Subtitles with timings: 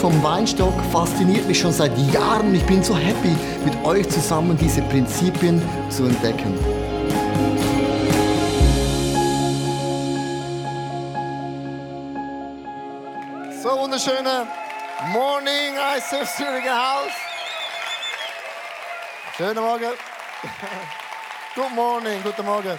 [0.00, 2.54] Vom Weinstock fasziniert mich schon seit Jahren.
[2.54, 3.36] Ich bin so happy,
[3.66, 5.60] mit euch zusammen diese Prinzipien
[5.90, 6.58] zu entdecken.
[13.62, 14.46] So wunderschöne
[15.08, 17.12] Morning, ISF Zürich Haus.
[19.36, 19.92] Schönen Morgen.
[21.54, 22.78] Good morning, guten Morgen.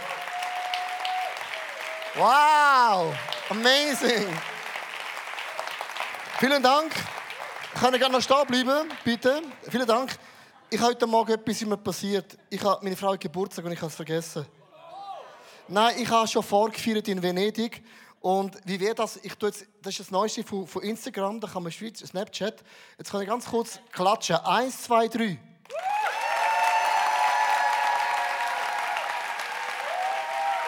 [2.16, 3.14] Wow,
[3.52, 4.26] amazing.
[6.42, 6.92] Vielen Dank.
[7.80, 9.44] Kann ich gerne noch stehen bleiben, bitte?
[9.70, 10.18] Vielen Dank.
[10.72, 12.36] Ich habe heute Morgen etwas mir passiert.
[12.50, 14.48] Ich habe meine Frau Geburtstag und ich habe es vergessen.
[15.68, 17.84] Nein, ich habe schon vorgefeiert in Venedig.
[18.22, 19.18] Und wie wäre das?
[19.18, 22.64] Ich tue jetzt, das ist das Neueste von, von Instagram, da kann man Schweiz, Snapchat.
[22.98, 24.38] Jetzt kann ich ganz kurz klatschen.
[24.38, 25.38] Eins, zwei, drei.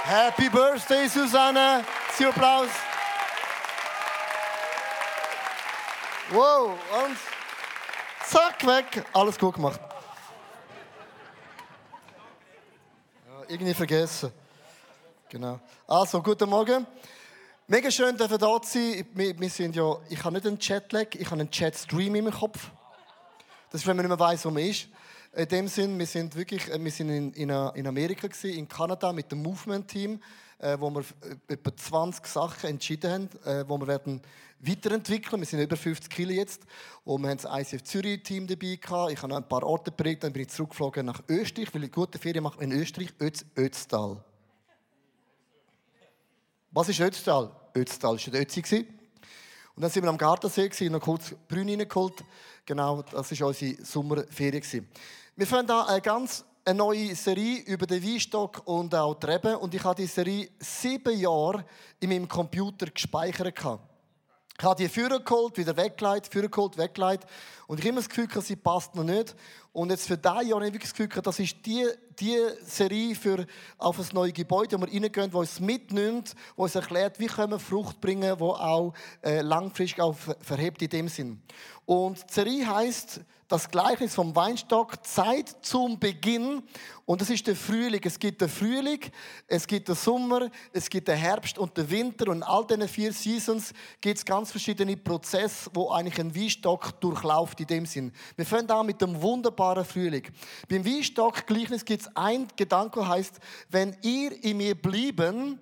[0.04, 1.84] Happy Birthday, Susanne.
[2.16, 2.70] Sie Applaus.
[6.34, 6.72] Wow,
[7.06, 7.16] und
[8.26, 9.06] zack, weg.
[9.14, 9.80] Alles gut gemacht.
[13.28, 14.32] Ja, irgendwie vergessen.
[15.30, 15.60] Genau.
[15.86, 16.88] Also, guten Morgen.
[17.68, 19.06] Mega schön, dass wir da sein.
[19.14, 22.72] Wir, sind ja, ich habe nicht einen Chatlag, ich habe einen Chatstream in meinem Kopf.
[23.70, 24.88] Das ist, wenn man nicht mehr weiß, wo man ist.
[25.34, 29.14] In dem Sinn, wir sind wirklich, wir sind in, in, in Amerika gewesen, in Kanada
[29.14, 30.20] mit dem Movement-Team,
[30.64, 31.04] äh, wo wir
[31.48, 34.22] etwa 20 Sachen entschieden haben, äh, wo wir werden
[34.60, 35.42] weiterentwickeln.
[35.42, 36.62] Wir sind über 50 Kilo jetzt
[37.04, 39.12] und wir haben das ICF Zürich Team dabei gehabt.
[39.12, 41.92] Ich habe noch ein paar Orte berichtet, dann bin ich zurückgeflogen nach Österreich, weil ich
[41.92, 44.24] gute Ferien mache in Österreich, Ötz, Ötztal.
[46.72, 47.52] Was ist Ötztal?
[47.76, 48.88] Ötztal war der Ötzi.
[49.76, 52.24] Und dann sind wir am Gardasee, noch kurz Brünn reingeholt.
[52.66, 54.88] Genau, das war unsere Sommerferien.
[55.36, 59.56] Wir fangen da eine ganz eine neue Serie über den Weinstock und auch die Reben.
[59.56, 61.66] Und ich habe die Serie sieben Jahre
[62.00, 63.54] in meinem Computer gespeichert.
[63.58, 67.26] Ich habe die Führer geholt, wieder weggelegt, Führer geholt, weggelegt.
[67.68, 69.36] Und ich habe immer das Gefühl, sie passt noch nicht.
[69.74, 71.84] Und jetzt für dieses Jahr habe ich das Gefühl, das ist die,
[72.20, 73.48] die Serie für
[73.80, 77.54] auf ein neues Gebäude, wo wir reingehen, wo uns mitnimmt, wo uns erklärt, wie können
[77.54, 81.42] wir Frucht bringen, wo auch äh, langfristig auch verhebt in dem Sinn.
[81.86, 83.22] Und die Serie heißt
[83.54, 86.64] das Gleichnis vom Weinstock, Zeit zum Beginn.
[87.06, 88.02] Und das ist der Frühling.
[88.04, 89.00] Es gibt den Frühling,
[89.48, 92.30] es gibt den Sommer, es gibt den Herbst und den Winter.
[92.30, 97.00] Und in all diesen vier Seasons gibt es ganz verschiedene Prozesse, wo eigentlich ein Weinstock
[97.00, 98.12] durchläuft in dem Sinn.
[98.36, 100.24] Wir fangen an mit dem wunderbaren Frühling.
[100.70, 105.60] Beim Weinstock-Gleichnis gibt es ein Gedanke, der heißt, wenn ihr in mir blieben,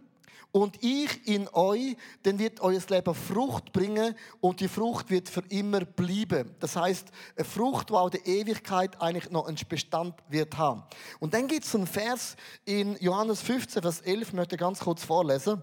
[0.52, 5.44] und ich in euch, dann wird euer Leben Frucht bringen und die Frucht wird für
[5.50, 6.54] immer bleiben.
[6.60, 7.08] Das heißt,
[7.38, 10.84] eine Frucht, die auch der Ewigkeit eigentlich noch einen Bestand wird haben.
[11.20, 12.36] Und dann gibt es einen Vers
[12.66, 15.62] in Johannes 15, Vers 11, ich möchte ganz kurz vorlesen.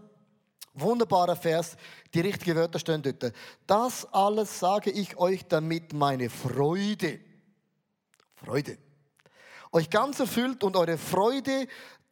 [0.74, 1.76] Wunderbarer Vers,
[2.14, 3.32] die richtigen Wörter stehen dort.
[3.66, 7.18] Das alles sage ich euch, damit meine Freude,
[8.44, 8.78] Freude,
[9.72, 11.66] euch ganz erfüllt und eure Freude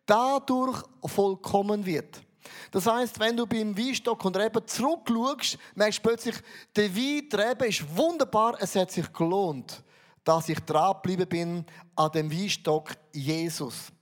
[0.04, 2.22] dadurch vollkommen wird.
[2.70, 6.37] Das heißt, wenn du beim Weinstock und Reben zurückschaust, merkst du plötzlich,
[6.75, 9.82] der Wein, die Rebe ist wunderbar, es hat sich gelohnt,
[10.22, 13.93] dass ich dran geblieben bin an dem Weinstock Jesus.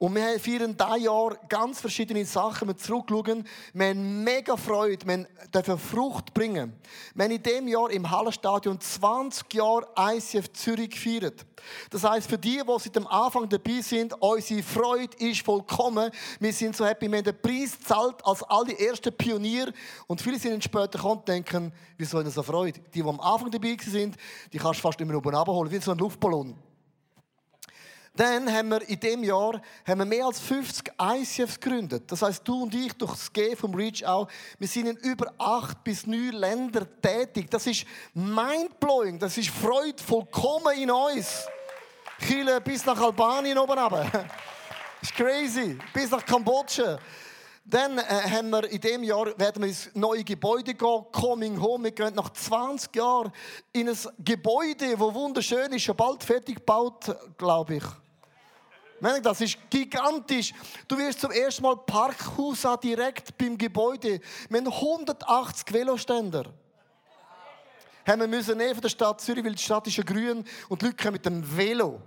[0.00, 2.68] Und wir feiern dieses Jahr ganz verschiedene Sachen.
[2.68, 3.44] Wir zurückschauen.
[3.72, 5.04] Wir haben mega Freude.
[5.04, 6.72] Wir dürfen Frucht bringen.
[7.16, 11.44] Wir haben in diesem Jahr im Hallenstadion 20 Jahre ICF Zürich gefeiert.
[11.90, 16.12] Das heisst, für die, die seit dem Anfang dabei sind, unsere Freude ist vollkommen.
[16.38, 17.10] Wir sind so happy.
[17.10, 19.72] Wir haben den Preis gezahlt als all die ersten Pioniere.
[20.06, 22.78] Und viele sind später gekommen und denken, wieso haben so Freude?
[22.94, 24.16] Die, die am Anfang dabei sind,
[24.52, 26.67] die kannst du fast immer oben abholen, wie so ein Luftballon.
[28.18, 32.10] Dann haben wir in diesem Jahr haben wir mehr als 50 ICFs gegründet.
[32.10, 34.26] Das heißt, du und ich durch das G vom Reach auch,
[34.58, 37.48] wir sind in über acht bis neun Ländern tätig.
[37.48, 41.46] Das ist mindblowing, das ist Freude vollkommen in uns.
[42.26, 44.10] Chile bis nach Albanien oben runter.
[44.10, 44.24] Das
[45.02, 45.78] ist crazy.
[45.94, 46.98] Bis nach Kambodscha.
[47.64, 51.84] Dann äh, haben wir in diesem Jahr werden wir ins neue Gebäude gehen, Coming Home.
[51.84, 53.30] Wir gehen nach 20 Jahren
[53.72, 57.84] in ein Gebäude, das wunderschön ist, schon bald fertig gebaut, glaube ich.
[59.00, 60.52] Das ist gigantisch.
[60.86, 64.20] Du wirst zum ersten Mal Parkhaus direkt beim Gebäude.
[64.48, 66.52] Wir haben 180 Veloständer.
[68.06, 70.80] Haben wir müssen nehmen von der Stadt Zürich, weil die Stadt ist ja grün und
[70.80, 72.00] die Leute kommen mit dem Velo.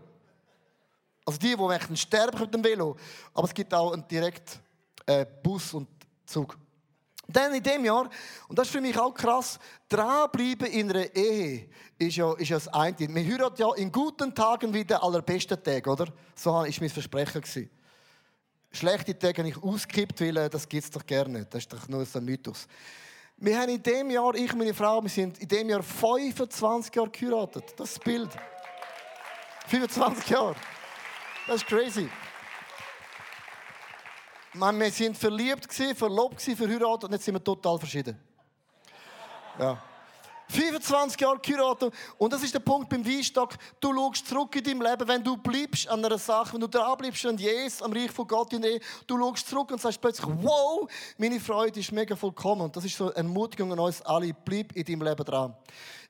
[1.25, 2.97] Also die, die möchten sterben mit dem Velo.
[3.33, 4.59] Aber es gibt auch einen direkt
[5.05, 5.87] äh, Bus und
[6.25, 6.57] Zug.
[7.27, 8.09] Dann in dem Jahr,
[8.47, 12.57] und das ist für mich auch krass, dranbleiben in einer Ehe ist ja, ist ja
[12.57, 12.97] das eine.
[12.97, 16.07] Wir heiraten ja in guten Tagen wie den allerbesten Tag, oder?
[16.35, 17.69] So war mein Versprechen.
[18.71, 21.53] Schlechte Tage habe ich ausgekippt, weil äh, das gibt es doch gerne nicht.
[21.53, 22.67] Das ist doch nur so ein Mythos.
[23.37, 26.95] Wir haben in dem Jahr, ich und meine Frau, wir sind in dem Jahr 25
[26.95, 27.73] Jahre geheiratet.
[27.75, 28.29] Das ist das Bild.
[29.67, 30.55] 25 Jahre.
[31.47, 32.09] Das ist crazy.
[34.53, 38.19] Wir sind verliebt, verlobt, verheiratet und jetzt sind wir total verschieden.
[39.57, 39.81] Ja.
[40.51, 41.93] 25 Jahre geheiratet.
[42.17, 43.55] Und das ist der Punkt beim Weinstock.
[43.79, 46.97] Du schaust zurück in deinem Leben, wenn du bleibst an einer Sache, wenn du dran
[46.97, 50.27] bleibst an Jesus, am Reich von Gott in Ehe, du schaust zurück und sagst plötzlich,
[50.41, 52.63] wow, meine Freude ist mega vollkommen.
[52.63, 55.55] Und das ist so eine Ermutigung an uns alle, bleib in deinem Leben dran.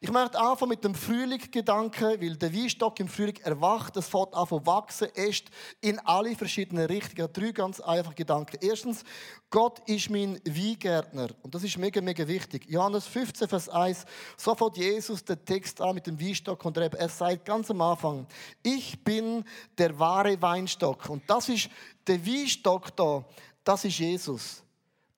[0.03, 4.47] Ich möchte anfangen mit dem Frühling-Gedanken, weil der Weinstock im Frühling erwacht, es fängt an
[4.47, 5.43] zu wachsen, erst
[5.79, 7.31] in alle verschiedenen Richtungen.
[7.31, 8.57] Drei ganz einfache Gedanken.
[8.61, 9.03] Erstens,
[9.51, 11.27] Gott ist mein Weingärtner.
[11.43, 12.65] Und das ist mega, mega wichtig.
[12.67, 14.05] Johannes 15, Vers 1,
[14.37, 18.25] so fängt Jesus den Text an mit dem Weinstock und er sagt ganz am Anfang,
[18.63, 19.45] ich bin
[19.77, 21.09] der wahre Weinstock.
[21.09, 21.69] Und das ist
[22.07, 23.23] der Weinstock da,
[23.63, 24.63] das ist Jesus.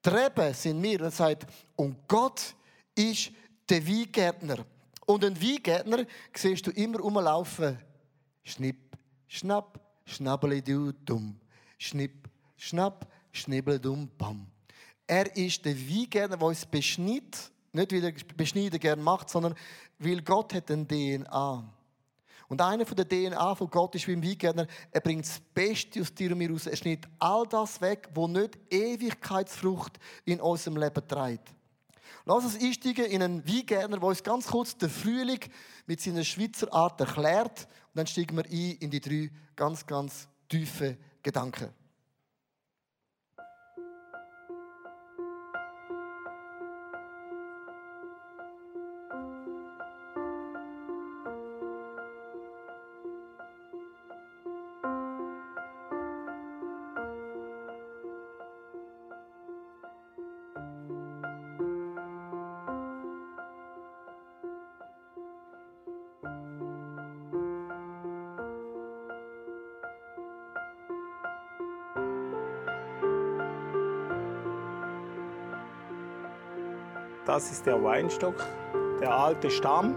[0.01, 0.99] Treben sind wir.
[1.03, 1.45] Er sagt,
[1.77, 2.53] und Gott
[2.93, 3.31] ist
[3.69, 4.65] der Weingärtner.
[5.05, 6.05] Und einen Weingärtner
[6.35, 7.77] siehst du immer rumlaufen.
[8.43, 8.97] Schnipp,
[9.27, 11.39] schnapp, schnabbeli du dumm.
[11.77, 14.47] Schnipp, schnapp, schnibbel dumm, bam.
[15.05, 17.51] Er ist der Weingärtner, der uns beschneidet.
[17.73, 19.55] Nicht, weil er Beschneiden gerne macht, sondern
[19.97, 21.73] weil Gott hat eine DNA.
[22.47, 26.01] Und eine von der DNA von Gott ist wie im Weingärtner, er bringt das Beste
[26.01, 26.67] aus dir und mir raus.
[26.67, 31.49] Er schneidet all das weg, wo nicht Ewigkeitsfrucht in unserem Leben trägt.
[32.25, 35.39] Lass uns einsteigen in einen Weingärtner, der uns ganz kurz den Frühling
[35.85, 37.67] mit seiner Schweizer Art erklärt.
[37.93, 41.69] Und dann steigen wir ein in die drei ganz, ganz tiefen Gedanken.
[77.33, 78.35] Das ist der Weinstock,
[79.01, 79.95] der alte Stamm.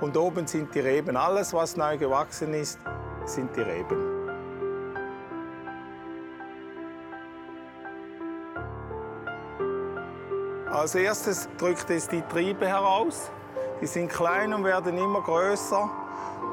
[0.00, 1.16] Und oben sind die Reben.
[1.16, 2.78] Alles, was neu gewachsen ist,
[3.24, 3.98] sind die Reben.
[10.70, 13.28] Als erstes drückt es die Triebe heraus.
[13.80, 15.90] Die sind klein und werden immer größer.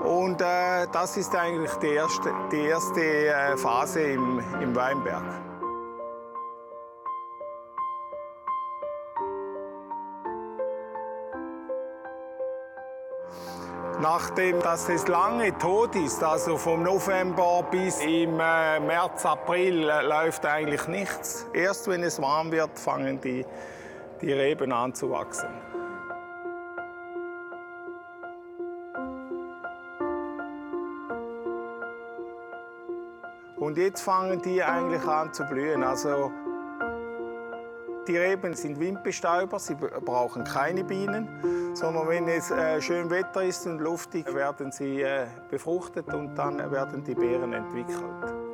[0.04, 5.24] Und äh, das ist eigentlich die erste, die erste äh, Phase im, im Weinberg.
[14.07, 20.03] Nachdem dass es lange tot ist, also vom November bis im äh, März, April, äh,
[20.03, 21.47] läuft eigentlich nichts.
[21.53, 23.43] Erst wenn es warm wird, fangen die,
[24.21, 25.49] die Reben an zu wachsen.
[33.55, 35.83] Und jetzt fangen die eigentlich an zu blühen.
[35.83, 36.31] Also
[38.07, 41.27] die Reben sind Windbestäuber, sie brauchen keine Bienen,
[41.74, 46.71] sondern wenn es äh, schön Wetter ist und luftig, werden sie äh, befruchtet und dann
[46.71, 48.44] werden die Beeren entwickelt.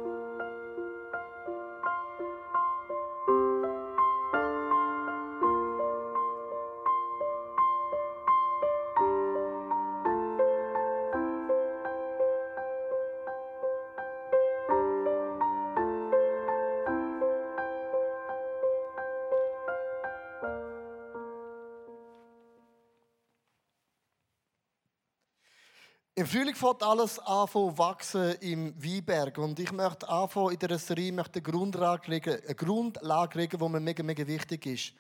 [26.22, 29.40] Im Frühling fängt alles an zu wachsen im Weinberg.
[29.40, 33.68] Und ich möchte anfangen in dieser Serie möchte eine Grundlage legen, eine Grundlage legen, die
[33.68, 34.94] mir mega, mega wichtig ist.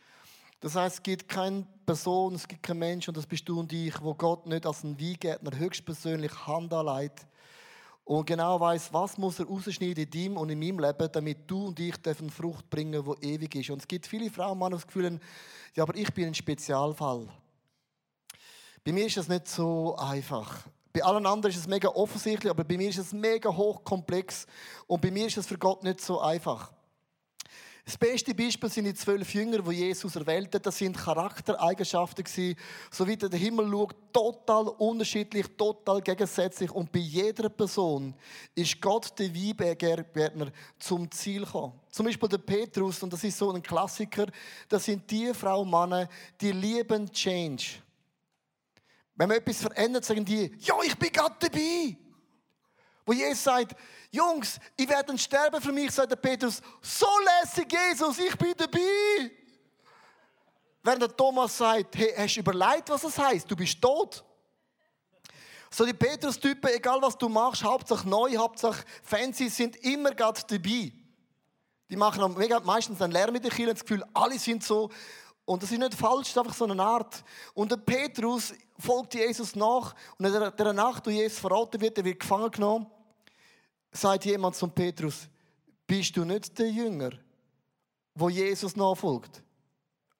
[0.62, 3.72] Das heißt, es gibt keine Person, es gibt keinen Mensch, und das bist du und
[3.72, 7.28] ich, wo Gott nicht als ein Weingärtner höchstpersönlich Hand anlegt
[8.04, 11.68] und genau weiß, was muss er rausschneiden in deinem und in meinem Leben, damit du
[11.68, 13.70] und ich dürfen Frucht bringen, die ewig ist.
[13.70, 15.20] Und es gibt viele Frauen, die das Gefühl
[15.75, 17.28] ja, aber ich bin ein Spezialfall.
[18.84, 20.66] Bei mir ist das nicht so einfach.
[20.93, 24.45] Bei allen anderen ist es mega offensichtlich, aber bei mir ist es mega hochkomplex
[24.88, 26.71] und bei mir ist es für Gott nicht so einfach.
[27.83, 30.60] Das beste Beispiel sind die zwölf Jünger, die Jesus erwählte.
[30.60, 32.55] Das sind Charaktereigenschaften gewesen,
[32.91, 36.69] so wie der Himmel schaut, total unterschiedlich, total gegensätzlich.
[36.71, 38.13] Und bei jeder Person
[38.53, 41.74] ist Gott der Weingärtner zum Ziel gekommen.
[41.89, 44.27] Zum Beispiel der Petrus, und das ist so ein Klassiker,
[44.69, 46.07] das sind die Frauen und Männer,
[46.39, 47.81] die lieben Change.
[49.22, 51.96] Wenn man etwas verändert, sagen die, ja, ich bin gerade dabei.
[53.06, 53.75] Wo Jesus sagt,
[54.10, 57.06] Jungs, ich werde sterben für mich, sagt der Petrus, so
[57.40, 59.30] lässig Jesus, ich bin dabei.
[60.82, 63.51] Während der Thomas sagt, hey, hast du überlegt, was das heißt?
[63.51, 64.24] Du bist tot.
[65.70, 70.92] So die Petrus-Typen, egal was du machst, Hauptsache neu, Hauptsache fancy, sind immer gerade dabei.
[71.92, 74.90] Die machen mega, meistens einen Lärm mit den Kindern, das Gefühl, alle sind so.
[75.46, 77.24] Und das ist nicht falsch, das ist einfach so eine Art.
[77.54, 79.96] Und der Petrus folgt Jesus nach.
[80.18, 82.88] Und in der, Nacht, wo Jesus verraten wird, er wird gefangen genommen,
[83.92, 85.28] sagt jemand zum Petrus,
[85.86, 87.12] bist du nicht der Jünger,
[88.16, 89.44] wo Jesus nachfolgt?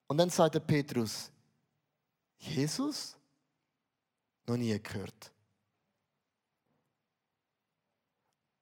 [0.06, 1.30] Und dann sagt der Petrus,
[2.38, 3.16] Jesus?
[4.46, 5.32] Noch nie gehört.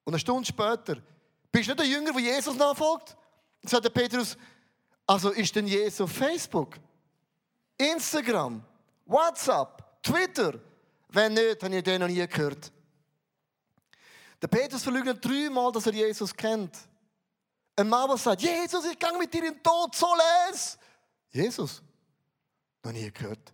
[0.05, 0.97] Und eine Stunde später,
[1.51, 3.17] bist du nicht der Jünger, der Jesus nachfolgt?
[3.63, 4.37] Dann sagt der Petrus,
[5.07, 6.77] also ist denn Jesus auf Facebook,
[7.77, 8.63] Instagram,
[9.07, 10.59] WhatsApp, Twitter?
[11.09, 12.71] Wenn nicht, habe ich den noch nie gehört.
[14.41, 16.77] Der Petrus verleugnet dreimal, dass er Jesus kennt.
[17.77, 20.07] Ein Mann, der sagt, Jesus, ich gehe mit dir in den Tod, so
[20.53, 20.79] les.
[21.31, 21.83] Jesus,
[22.83, 23.53] noch nie gehört.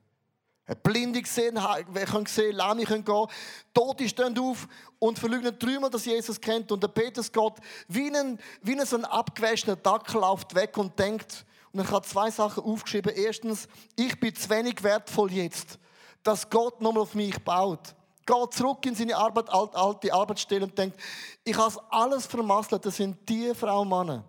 [0.83, 3.27] Blinde gesehen, wir können sehen, Lahme können gehen,
[3.73, 4.67] Tote stehen auf
[4.99, 6.73] und verleugnen dreimal, dass Jesus kennt.
[6.73, 7.53] Und der Petrus geht
[7.87, 12.31] wie ein, wie ein ein abgewaschener Dackel läuft weg und denkt, und er hat zwei
[12.31, 13.13] Sachen aufgeschrieben.
[13.15, 15.79] Erstens, ich bin zu wenig wertvoll jetzt,
[16.27, 17.95] dass Gott nochmal auf mich baut.
[18.27, 20.99] Geht zurück in seine Arbeit, alte Arbeitsstelle und denkt,
[21.45, 22.85] ich habe alles vermasselt.
[22.85, 24.25] Das sind die Frauen und Männer,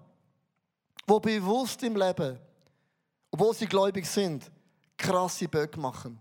[1.09, 2.39] die bewusst im Leben,
[3.31, 4.51] obwohl sie gläubig sind,
[4.95, 6.19] krasse Böcke machen.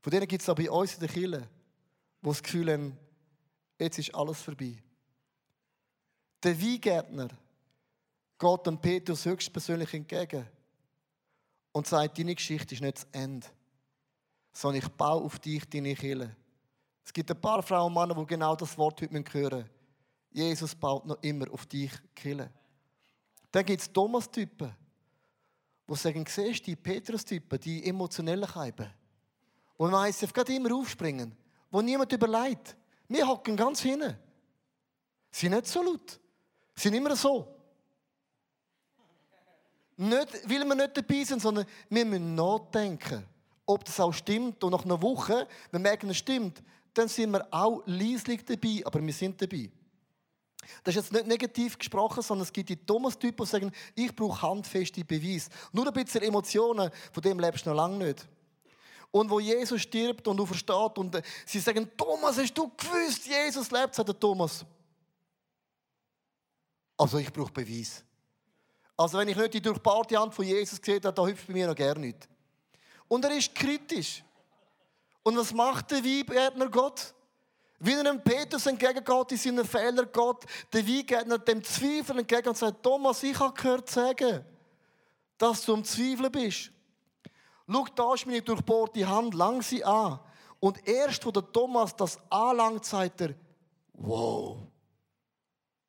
[0.00, 1.48] Von denen gibt es auch bei uns in der Kirche,
[2.22, 2.98] die das Gefühl haben,
[3.78, 4.76] jetzt ist alles vorbei.
[6.42, 7.28] Der Weingärtner
[8.38, 10.46] geht dem Petrus höchstpersönlich entgegen
[11.72, 13.46] und sagt, deine Geschichte ist nicht das Ende,
[14.56, 16.34] sondern ich baue auf dich deine Kirche.
[17.04, 19.70] Es gibt ein paar Frauen und Männer, die genau das Wort heute hören müssen.
[20.30, 22.50] Jesus baut noch immer auf dich Kirche.
[23.52, 24.74] Dann gibt es Thomas-Typen,
[25.88, 28.90] die sagen, siehst du, die Petrus-Typen, die emotionellen Keiben,
[29.76, 31.36] wo man ICF gerade immer aufspringen,
[31.70, 32.76] wo niemand überlegt.
[33.08, 34.16] Wir hocken ganz hinten.
[35.30, 36.18] Sie sind nicht so laut.
[36.74, 37.46] Sie sind immer so.
[39.98, 43.35] Nicht, weil wir nicht dabei sind, sondern wir müssen nachdenken,
[43.66, 44.62] ob das auch stimmt.
[44.64, 46.62] Und nach einer Woche, wenn wir merken, es stimmt,
[46.94, 49.70] dann sind wir auch leislich dabei, aber wir sind dabei.
[50.82, 54.42] Das ist jetzt nicht negativ gesprochen, sondern es gibt die Thomas-Typen, die sagen, ich brauche
[54.42, 55.50] handfeste Beweise.
[55.72, 58.26] Nur ein bisschen Emotionen, von dem lebst du noch lange nicht.
[59.10, 63.94] Und wo Jesus stirbt und versteht und sie sagen, Thomas, hast du gewusst, Jesus lebt,
[63.94, 64.64] sagt der Thomas.
[66.96, 68.04] Also ich brauche Beweis.
[68.96, 71.74] Also wenn ich nicht die durchbohrte Hand von Jesus sehe, dann hüpft bei mir noch
[71.74, 72.28] gerne nicht.
[73.08, 74.22] Und er ist kritisch.
[75.22, 77.14] Und was macht der Weingärtner Gott?
[77.78, 82.56] Wie er dem Petrus entgegengeht in seinen Fehler Gott, der Weingärtner dem Zweifel entgegen und
[82.56, 84.44] sagt, Thomas, ich habe gehört sagen,
[85.36, 86.70] dass du am Zweifeln bist.
[87.68, 90.20] Schau, da ist meine durchbohrte Hand, lang sie an.
[90.60, 93.34] Und erst, wo der Thomas das anlangt, sagt er,
[93.92, 94.58] wow,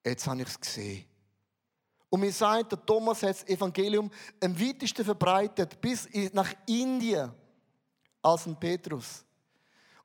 [0.04, 1.06] jetzt habe ich es gesehen.
[2.10, 4.10] Und mir sagt, der Thomas hat das Evangelium
[4.42, 7.32] am weitesten verbreitet, bis nach Indien,
[8.22, 9.24] als ein Petrus.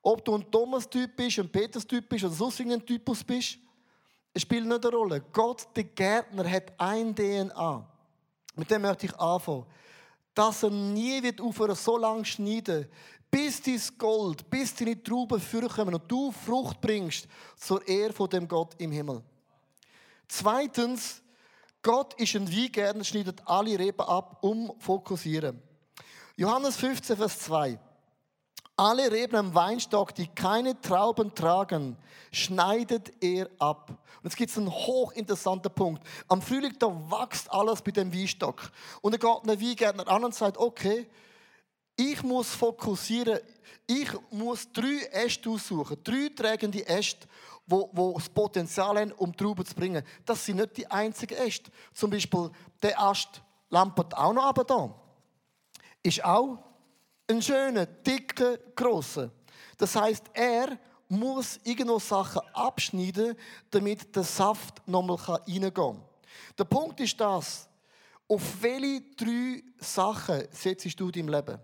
[0.01, 3.59] Ob du ein Thomas-Typ bist, ein Petrus-Typ bist oder sonst irgendein Typus bist,
[4.37, 5.23] spielt nicht eine Rolle.
[5.33, 7.89] Gott, der Gärtner, hat ein DNA.
[8.57, 9.67] Mit dem möchte ich anfangen
[10.35, 12.89] dass er nie wird aufhören, so lange schneiden,
[13.31, 18.47] bis dein Gold, bis deine Trauben vorkommen und du Frucht bringst zur Ehre von dem
[18.47, 19.23] Gott im Himmel.
[20.29, 21.22] Zweitens,
[21.83, 25.61] Gott ist ein Weingärtner, schneidet alle Reben ab, um fokussieren.
[26.37, 27.79] Johannes 15, Vers 2.
[28.77, 31.97] Alle Reben am Weinstock, die keine Trauben tragen,
[32.31, 33.91] schneidet er ab.
[33.91, 36.03] Und jetzt gibt es einen hochinteressanten Punkt.
[36.29, 38.71] Am Frühling, da wächst alles bei dem Weinstock.
[39.03, 41.09] Und dann geht ein Weingärtner an und sagt, okay,
[41.97, 43.41] ich muss fokussieren,
[43.87, 47.27] ich muss drei Äste aussuchen, drei tragende Äste,
[47.67, 50.05] wo, wo das Potenzial haben, um Trauben zu bringen.
[50.25, 51.71] Das sind nicht die einzigen Äste.
[51.93, 52.51] Zum Beispiel
[52.83, 54.95] der Ast lampert auch noch aber da.
[56.03, 56.59] Ist auch
[57.29, 59.31] ein schöner, dicker, grosser.
[59.79, 60.79] Das heißt, er
[61.09, 63.37] muss irgendwo Sachen abschneiden,
[63.71, 66.03] damit der Saft nochmal reingehen kann.
[66.59, 67.69] Der Punkt ist das,
[68.29, 71.59] auf welche drei Sachen setzt du dein Leben?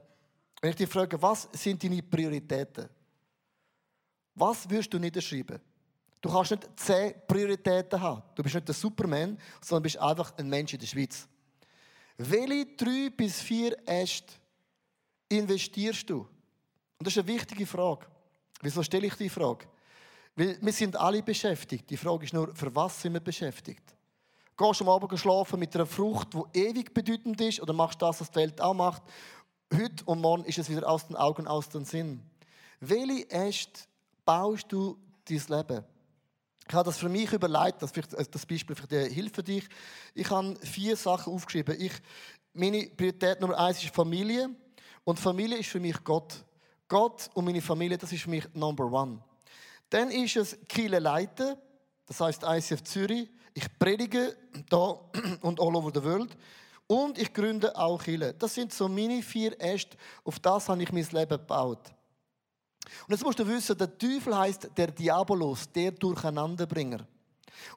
[0.60, 2.88] Wenn ich dich frage, was sind deine Prioritäten?
[4.34, 5.60] Was wirst du niederschreiben?
[6.20, 8.22] Du kannst nicht zehn Prioritäten haben.
[8.34, 11.28] Du bist nicht der Superman, sondern bist einfach ein Mensch in der Schweiz.
[12.16, 14.34] Welche drei bis vier Äste
[15.28, 16.20] investierst du?
[16.98, 18.06] Und das ist eine wichtige Frage.
[18.60, 19.66] Wieso stelle ich die Frage?
[20.34, 21.88] Weil wir sind alle beschäftigt.
[21.88, 23.94] Die Frage ist nur, für was sind wir beschäftigt?
[24.56, 28.06] Gehst du am Abend schlafen mit einer Frucht, die ewig bedeutend ist, oder machst du
[28.06, 29.04] das, was die Welt auch macht?
[29.70, 32.22] Heute und morgen ist es wieder aus den Augen, aus den Sinn.
[32.80, 33.82] Welche Äste
[34.24, 35.84] baust du dein Leben?
[36.66, 39.68] Ich habe das für mich überlegt, das, äh, das Beispiel für die hilft für dich.
[40.14, 41.78] Ich habe vier Sachen aufgeschrieben.
[41.78, 41.92] Ich,
[42.54, 44.48] meine Priorität Nummer eins ist Familie.
[45.04, 46.44] Und Familie ist für mich Gott.
[46.88, 49.22] Gott und meine Familie, das ist für mich Number One.
[49.90, 51.56] Dann ist es Kiele leiten,
[52.06, 53.28] das heißt ICF Zürich.
[53.52, 54.34] Ich predige
[54.70, 54.98] da
[55.42, 56.34] und all over the world.
[56.88, 58.34] Und ich gründe auch Kirche.
[58.36, 59.96] Das sind so meine vier Äste.
[60.24, 61.92] Auf das habe ich mein Leben gebaut.
[63.06, 67.06] Und jetzt musst du wissen, der Teufel heißt der Diabolos, der Durcheinanderbringer.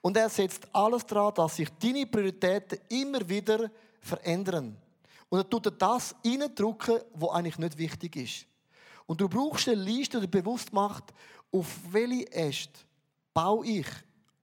[0.02, 4.78] Und er setzt alles daran, dass sich deine Prioritäten immer wieder verändern.
[5.28, 8.46] Und er tut dir das reindrücken, was eigentlich nicht wichtig ist.
[9.06, 11.14] Und du brauchst eine Liste, die bewusst macht,
[11.52, 12.80] auf welche Äste
[13.34, 13.88] baue ich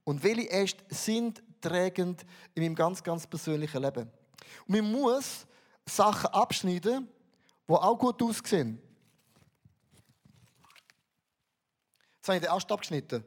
[0.04, 4.10] und welche Äste sind trägend in meinem ganz, ganz persönlichen Leben.
[4.66, 5.46] Und man muss
[5.86, 7.08] Sachen abschneiden,
[7.68, 8.80] die auch gut aussehen.
[12.16, 13.24] Jetzt habe ich den Ast abgeschnitten.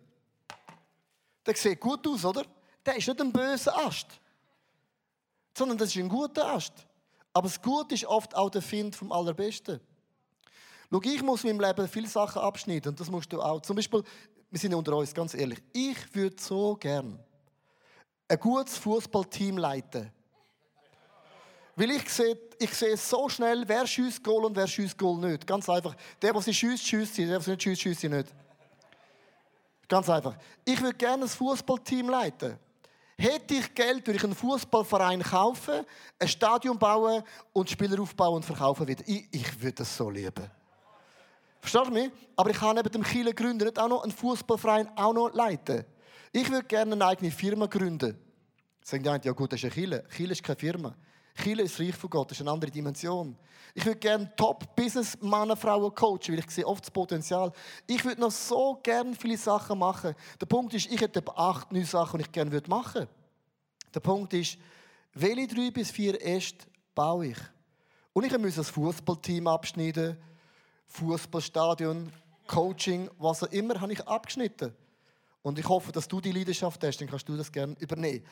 [1.46, 2.46] Der sieht gut aus, oder?
[2.86, 4.08] Der ist nicht ein böser Ast,
[5.58, 6.74] sondern das ist ein guter Ast.
[7.34, 9.80] Aber das Gute ist oft auch der Find vom Allerbesten.
[10.92, 13.62] Schau, ich muss in meinem Leben viele Sachen abschneiden und das musst du auch.
[13.62, 14.04] Zum Beispiel,
[14.50, 17.18] wir sind unter uns, ganz ehrlich, ich würde so gern
[18.28, 20.12] ein gutes Fußballteam leiten.
[21.82, 25.48] Weil ich sehe, ich sehe so schnell, wer schießt Goal und wer schießt Goal nicht.
[25.48, 25.96] Ganz einfach.
[26.22, 27.26] Der, der sie schießt, schießt sie.
[27.26, 28.28] Der, der sie nicht schießt, schießt sie nicht.
[29.88, 30.36] Ganz einfach.
[30.64, 32.60] Ich würde gerne ein Fußballteam leiten.
[33.18, 35.84] Hätte ich Geld, würde ich einen Fußballverein kaufen,
[36.20, 39.04] ein Stadion bauen und Spieler aufbauen und verkaufen wieder.
[39.08, 40.52] Ich, ich würde das so lieben.
[41.62, 42.12] Verstehst du mich?
[42.36, 45.84] Aber ich kann neben dem Kiel gründen nicht auch noch einen Fußballverein auch noch leiten.
[46.32, 48.20] Ich würde gerne eine eigene Firma gründen.
[48.84, 50.04] Sagen die ja gut, das ist eine Kiel.
[50.16, 50.96] Kiel ist keine Firma.
[51.36, 53.38] Kiel ist das Reich von Gott, das ist eine andere Dimension.
[53.74, 57.52] Ich würde gerne Top-Business-Männer, Frauen coachen, weil ich sehe oft das Potenzial.
[57.88, 60.14] Ich würde noch so gerne viele Sachen machen.
[60.40, 63.10] Der Punkt ist, ich hätte acht, neun Sachen, die ich gerne machen würde.
[63.94, 64.58] Der Punkt ist,
[65.14, 67.38] welche drei bis vier Äste baue ich?
[68.14, 70.18] Und ich muss ein Fußballteam abschneiden,
[70.88, 72.12] Fußballstadion,
[72.48, 74.76] Coaching, was auch immer, habe ich abgeschnitten.
[75.42, 78.26] Und ich hoffe, dass du die Leidenschaft hast, dann kannst du das gerne übernehmen.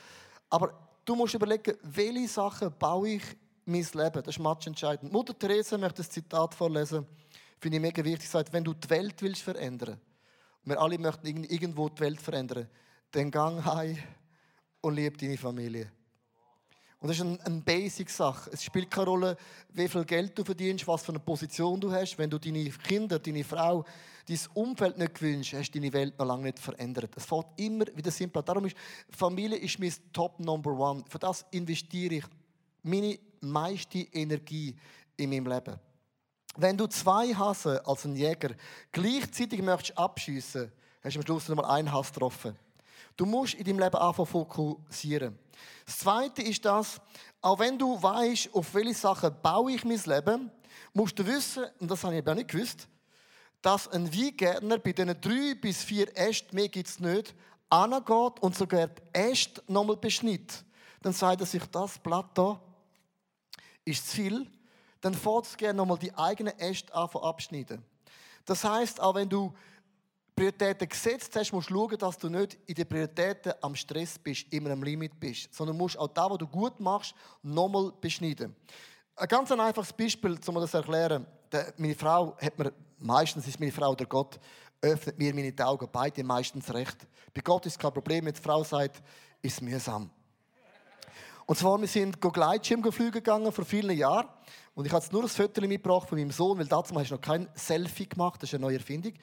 [0.49, 3.23] Aber du musst überlegen, welche Sachen baue ich
[3.65, 4.21] mein Leben?
[4.23, 5.11] Das ist match entscheidend.
[5.11, 7.05] Mutter Teresa möchte das Zitat vorlesen.
[7.59, 8.27] Finde ich mega wichtig.
[8.27, 9.99] Sie sagt, wenn du die Welt willst verändern,
[10.63, 12.69] und wir alle möchten irgendwo die Welt verändern,
[13.11, 13.97] dann gang heim
[14.81, 15.91] und lieb deine Familie.
[17.01, 18.49] Und das ist eine, Basic-Sache.
[18.51, 19.37] Es spielt keine Rolle,
[19.71, 22.17] wie viel Geld du verdienst, was für eine Position du hast.
[22.17, 23.85] Wenn du deine Kinder, deine Frau,
[24.27, 27.11] dein Umfeld nicht gewünscht, hast du deine Welt noch lange nicht verändert.
[27.15, 28.43] Es fällt immer wieder simpel.
[28.43, 28.75] Darum ist
[29.11, 31.05] Familie ist mein Top Number One.
[31.07, 32.25] Für das investiere ich
[32.83, 34.75] meine meiste Energie
[35.15, 35.79] in meinem Leben.
[36.57, 38.49] Wenn du zwei Hasen als ein Jäger
[38.91, 40.69] gleichzeitig möchtest abschiessen,
[41.01, 42.57] hast du am Schluss noch mal einen Hass getroffen.
[43.15, 45.39] Du musst in deinem Leben anfangen fokussieren.
[45.85, 46.99] Das Zweite ist das,
[47.41, 50.51] auch wenn du weißt, auf welche Sachen baue ich mein Leben,
[50.93, 52.87] musst du wissen, und das habe ich auch nicht gewusst,
[53.61, 57.35] dass ein Weingärtner bei diesen drei bis vier Ästen, mehr gibt es nicht,
[57.69, 60.63] angeht und sogar die Äste nochmal beschnitt.
[61.01, 62.59] Dann sagt er sich, das Blatt hier
[63.85, 64.47] ist zu viel.
[65.01, 67.83] Dann fährt es gerne nochmal die eigenen Äste an abschneiden.
[68.45, 69.53] Das heißt, auch wenn du
[70.39, 74.45] Prioritäten gesetzt hast, musst du schauen, dass du nicht in den Prioritäten am Stress bist,
[74.51, 78.55] immer am Limit bist, sondern musst auch da, was du gut machst, nochmal beschneiden.
[79.17, 81.27] Ein ganz einfaches Beispiel, um das zu erklären.
[81.75, 84.39] Meine Frau hat mir, meistens ist meine Frau der Gott,
[84.81, 87.05] öffnet mir meine Augen, beide meistens recht.
[87.33, 89.03] Bei Gott ist kein Problem, wenn die Frau sagt,
[89.41, 90.09] ist mühsam.
[91.47, 94.29] Und zwar, wir sind Gleitschirmflüge gegangen vor vielen Jahren.
[94.73, 97.21] Und ich habe nur ein Foto mitgebracht von meinem Sohn, weil dazu hast du noch
[97.21, 99.15] kein Selfie gemacht, das ist eine neue Erfindung.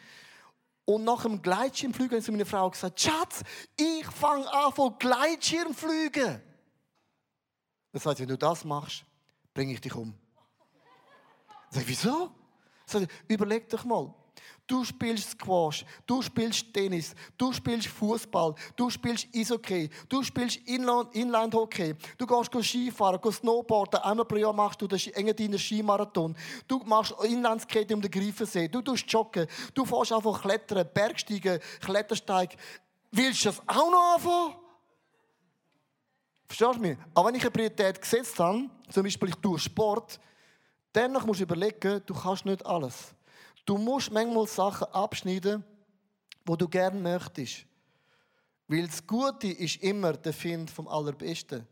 [0.86, 3.42] Und nach dem Gleitschirmflügen hat sie meine Frau gesagt, Schatz,
[3.76, 6.40] ich fange an von Gleitschirmflügen.
[7.92, 9.04] Das heißt, wenn du das machst,
[9.52, 10.14] bringe ich dich um.
[11.70, 12.30] Ich sage, wieso?
[12.86, 14.14] Ich sage, überleg doch mal.
[14.66, 21.94] Du spielst Squash, du spielst Tennis, du spielst Fußball, du spielst Eishockey, du spielst Inline-Hockey,
[22.18, 27.14] du gehst Skifahren, gehst Snowboarden, einmal pro Jahr machst du den Engadiner Skimarathon, du machst
[27.22, 32.56] Inlandskette um den Greifensee, du tust joggen, du fährst einfach klettern, Bergsteigen, Klettersteig.
[33.12, 34.56] Willst du das auch noch anfangen?
[36.46, 36.98] Verstehst du mich?
[37.14, 40.18] Aber wenn ich eine Priorität gesetzt habe, zum Beispiel ich tue Sport,
[40.92, 43.15] dann musst du überlegen, du kannst nicht alles.
[43.66, 45.64] Du musst manchmal Sachen abschneiden,
[46.46, 47.66] wo du gerne möchtest.
[48.68, 51.66] Weil das Gute ist immer der Find vom Allerbesten.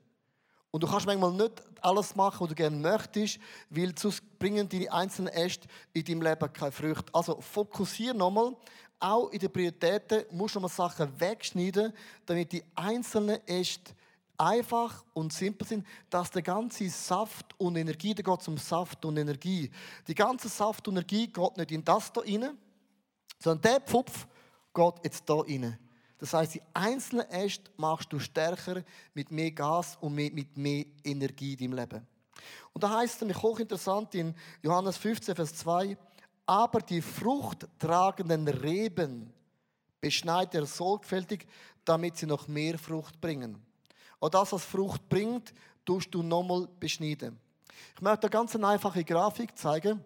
[0.73, 3.39] Und du kannst manchmal nicht alles machen, was du gerne möchtest,
[3.71, 7.15] weil sonst bringen die einzelnen Äste in deinem Leben keine Früchte.
[7.15, 8.57] Also fokussiere nochmal,
[8.99, 11.93] auch in den Prioritäten musst du nochmal Sachen wegschneiden,
[12.27, 13.93] damit die einzelnen Äste
[14.39, 19.05] einfach und simpel sind, dass der ganze Saft und Energie, da geht es um Saft
[19.05, 19.71] und Energie.
[20.07, 22.59] Die ganze Saft und Energie geht nicht in das hier rein,
[23.39, 24.27] sondern der Pfupf
[24.73, 25.79] geht jetzt hier rein.
[26.19, 31.53] Das heißt, die einzelnen Äste machst du stärker mit mehr Gas und mit mehr Energie
[31.53, 32.07] in deinem Leben.
[32.73, 35.97] Und da heißt es nämlich hochinteressant in Johannes 15, Vers 2,
[36.47, 39.33] aber die fruchttragenden Reben
[40.01, 41.47] beschneidet er sorgfältig,
[41.85, 43.64] damit sie noch mehr Frucht bringen.
[44.25, 45.53] Und das, was Frucht bringt,
[45.85, 47.39] tust du nochmal beschneiden.
[47.95, 50.03] Ich möchte eine ganz einfache Grafik zeigen.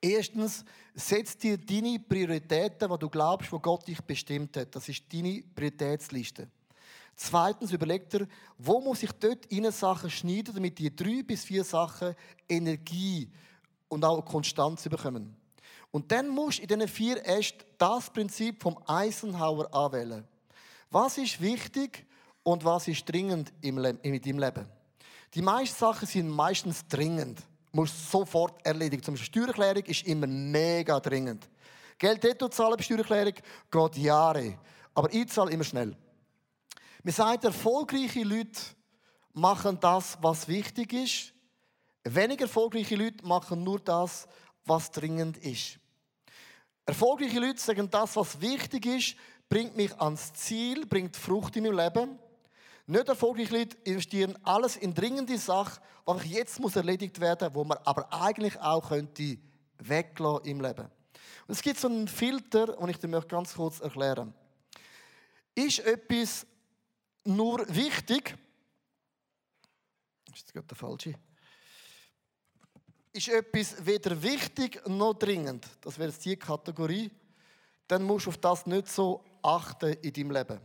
[0.00, 4.74] Erstens, setz dir deine Prioritäten, die du glaubst, wo Gott dich bestimmt hat.
[4.74, 6.48] Das ist deine Prioritätsliste.
[7.14, 11.62] Zweitens, überleg dir, wo muss ich dort in Sachen schneiden, damit die drei bis vier
[11.62, 12.14] Sachen
[12.48, 13.30] Energie
[13.88, 15.36] und auch Konstanz bekommen.
[15.90, 20.26] Und dann musst du in diesen vier Ästen das Prinzip vom Eisenhower anwählen.
[20.90, 22.06] Was ist wichtig
[22.46, 24.66] und was ist dringend in deinem Leben?
[25.34, 29.02] Die meisten Sachen sind meistens dringend muss sofort erledigen.
[29.02, 31.48] Zum Beispiel Steuererklärung ist immer mega dringend.
[31.98, 33.34] Geld dort zahlen bei Steuererklärung
[33.70, 34.58] geht Jahre.
[34.94, 35.94] Aber ich zahle immer schnell.
[37.02, 38.60] Wir sagen, erfolgreiche Leute
[39.32, 41.32] machen das, was wichtig ist.
[42.04, 44.26] Weniger erfolgreiche Leute machen nur das,
[44.64, 45.78] was dringend ist.
[46.86, 49.16] Erfolgreiche Leute sagen, das, was wichtig ist,
[49.48, 52.18] bringt mich ans Ziel, bringt Frucht in mein Leben.
[52.86, 57.78] Nicht erfolgreiche Leute investieren alles in dringende Sachen, was jetzt muss erledigt werden, wo man
[57.84, 59.38] aber eigentlich auch könnte
[59.78, 60.88] weglassen im Leben.
[61.48, 64.32] Und es gibt so einen Filter, und ich dir möchte ganz kurz erklären.
[65.54, 66.46] Ist etwas
[67.24, 68.36] nur wichtig?
[70.32, 71.14] Ist das gerade der falsche?
[73.12, 75.66] Ist etwas weder wichtig noch dringend?
[75.80, 77.10] Das wäre jetzt die Kategorie.
[77.88, 80.60] Dann musst du auf das nicht so achten in deinem Leben.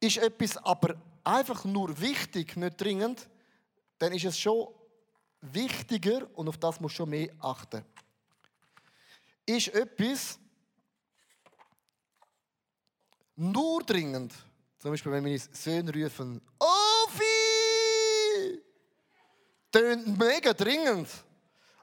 [0.00, 3.28] Ist etwas aber einfach nur wichtig, nicht dringend,
[3.98, 4.68] dann ist es schon
[5.40, 7.84] wichtiger und auf das muss schon mehr achten.
[9.46, 10.38] Ist etwas
[13.36, 14.32] nur dringend,
[14.78, 17.24] zum Beispiel wenn meine Söhne rufen, Ofi!
[19.70, 21.08] Tönt mega dringend.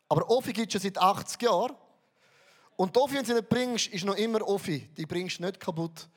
[0.07, 1.75] Aber Ofi gibt es schon seit 80 Jahren.
[2.75, 4.89] Und die Ofi, wenn sie nicht bringst, ist noch immer Ofi.
[4.95, 6.07] Die bringst du nicht kaputt.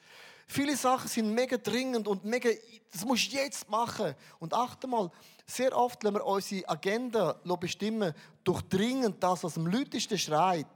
[0.46, 2.50] Viele Sachen sind mega dringend und mega,
[2.90, 4.14] das musst du jetzt machen.
[4.38, 5.10] Und achte mal,
[5.46, 10.66] sehr oft lassen wir unsere Agenda bestimmen durch dringend das, was am lautesten schreit,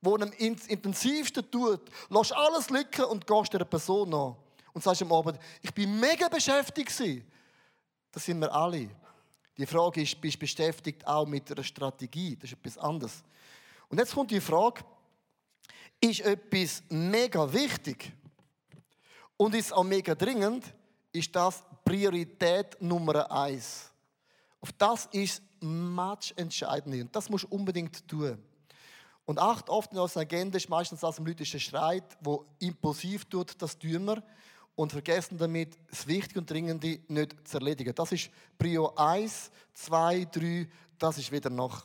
[0.00, 1.80] wo am intensivsten tut.
[2.08, 4.36] Lass alles liegen und gehst der Person nach.
[4.72, 6.92] Und sagst am Abend, ich bin mega beschäftigt.
[8.10, 8.88] Das sind wir alle.
[9.56, 12.36] Die Frage ist, bist du beschäftigt auch mit einer Strategie?
[12.36, 13.22] Das ist etwas anderes.
[13.88, 14.82] Und jetzt kommt die Frage,
[16.00, 18.12] ist etwas mega wichtig?
[19.42, 20.72] Und ist auch mega dringend,
[21.10, 23.90] ist das Priorität Nummer eins.
[24.60, 28.40] Auf das ist match entscheidend und das musst du unbedingt tun.
[29.24, 33.60] Und acht oft in unserer Agenda ist meistens das ein mythischer Streit, wo impulsiv tut,
[33.60, 34.22] das tun wir
[34.76, 37.92] und vergessen damit, das Wichtige und Dringende nicht zu erledigen.
[37.96, 41.84] Das ist Prio 1, 2, 3, das ist wieder noch.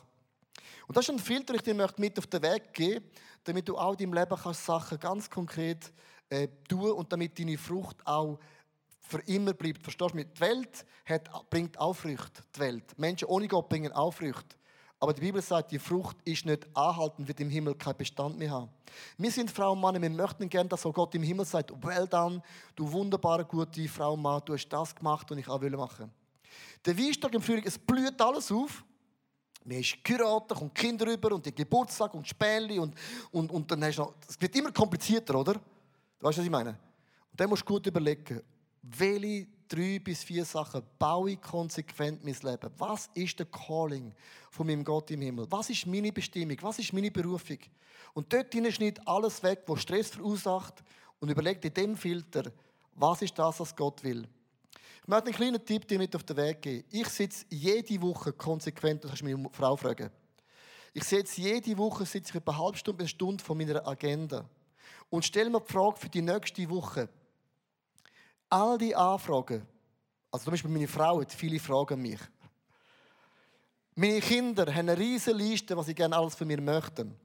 [0.86, 3.04] Und das ist ein Filter, den ich dir mit auf den Weg geben
[3.48, 5.90] damit du auch in deinem Leben kannst Sachen ganz konkret
[6.30, 8.38] äh, tun und damit deine Frucht auch
[9.00, 9.82] für immer bleibt.
[9.82, 10.24] Verstehst du?
[10.24, 12.42] Die Welt hat, bringt auch Früchte.
[12.54, 12.98] Die Welt.
[12.98, 14.56] Menschen ohne Gott bringen auch Früchte.
[15.00, 18.50] Aber die Bibel sagt, die Frucht ist nicht anhaltend, wird im Himmel keinen Bestand mehr
[18.50, 18.68] haben.
[19.16, 22.06] Wir sind Frau und Mann, wir möchten gerne, dass auch Gott im Himmel sagt, well
[22.08, 22.42] done,
[22.74, 26.10] du wunderbare, gute Frau und Mann, du hast das gemacht, was ich auch will machen.
[26.84, 28.84] Der Weinstock im Frühling, es blüht alles auf.
[29.64, 32.94] Man ist geheiratet, kommt Kinder rüber und die Geburtstag und Späli und,
[33.30, 35.60] und, und dann hast du noch, es wird immer komplizierter, oder?
[36.20, 36.70] Weißt du, was ich meine?
[36.70, 38.42] Und dann musst du gut überlegen,
[38.82, 42.70] welche drei bis vier Sachen baue ich konsequent mein Leben?
[42.78, 44.12] Was ist der Calling
[44.50, 45.46] von meinem Gott im Himmel?
[45.50, 46.56] Was ist meine Bestimmung?
[46.62, 47.58] Was ist meine Berufung?
[48.14, 50.82] Und dort schneid alles weg, was Stress verursacht
[51.20, 52.50] und überlegt in dem Filter,
[52.94, 54.26] was ist das, was Gott will.
[55.02, 56.84] Ich möchte einen kleinen Tipp dir mit auf den Weg geben.
[56.90, 60.10] Ich sitze jede Woche konsequent, das kannst du meine Frau fragen.
[60.92, 64.48] Ich sitze jede Woche sitze ich etwa eine halbe Stunde, eine Stunde von meiner Agenda
[65.10, 67.08] und stell mir die Frage für die nächste Woche.
[68.48, 69.66] All die Anfragen,
[70.30, 72.20] also zum Beispiel meine Frau hat viele Fragen an mich.
[73.94, 77.16] Meine Kinder haben eine riesige Liste, was sie gerne alles von mir möchten.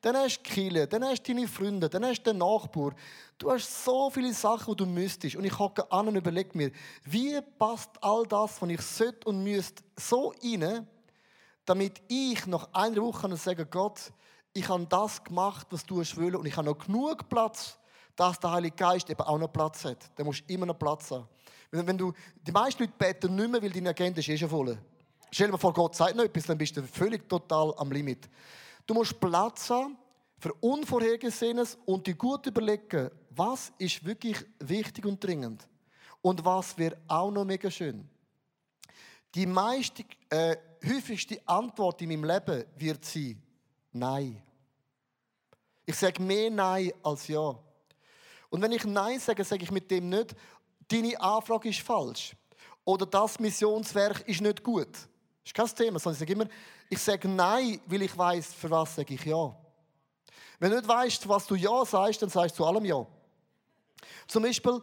[0.00, 2.94] dann hast du Kinder, dann hast du deine Freunde, dann hast du den Nachbar.
[3.38, 5.36] Du hast so viele Sachen, die du müsstest.
[5.36, 6.70] Und ich hocke an und überlege mir,
[7.04, 10.86] wie passt all das, was ich sollte und müsste, so rein,
[11.64, 14.12] damit ich nach einer Woche sagen Gott,
[14.56, 17.78] ich habe das gemacht, was du willst und ich habe noch genug Platz,
[18.16, 20.10] dass der Heilige Geist eben auch noch Platz hat.
[20.16, 21.28] Da musst immer noch Platz haben.
[21.70, 22.12] Wenn, du,
[22.46, 24.78] die meisten Leute beten nicht mehr, weil deine Agenda ist eh schon voll.
[25.30, 28.30] Stell dir vor, Gott sagt noch etwas, dann bist du völlig total am Limit.
[28.86, 29.98] Du musst Platz haben
[30.38, 35.68] für Unvorhergesehenes und dir gut überlegen, was ist wirklich wichtig und dringend
[36.22, 38.08] und was wäre auch noch mega schön.
[39.34, 43.42] Die meiste, äh, häufigste Antwort in meinem Leben wird sein,
[43.96, 44.42] Nein.
[45.86, 47.56] Ich sage mehr Nein als Ja.
[48.50, 50.34] Und wenn ich Nein sage, sage ich mit dem nicht,
[50.88, 52.34] deine Anfrage ist falsch.
[52.84, 54.92] Oder das Missionswerk ist nicht gut.
[54.92, 55.06] Das
[55.44, 56.46] ist kein Thema, sondern ich sage immer,
[56.90, 59.56] ich sage Nein, weil ich weiß, für was sage ich Ja.
[60.58, 63.06] Wenn du nicht weißt, was du Ja sagst, dann sagst du zu allem Ja.
[64.26, 64.80] Zum Beispiel,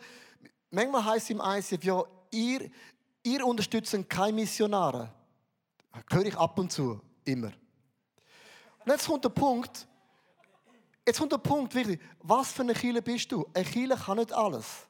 [0.69, 2.69] manchmal heißt es im ICF, ja, ihr,
[3.23, 5.11] ihr unterstützt keine Missionare.
[5.91, 7.51] Das höre ich ab und zu, immer.
[8.85, 9.87] Und jetzt kommt der Punkt,
[11.05, 13.47] jetzt kommt der Punkt, wirklich, was für eine Kille bist du?
[13.53, 14.87] Eine Kille kann nicht alles.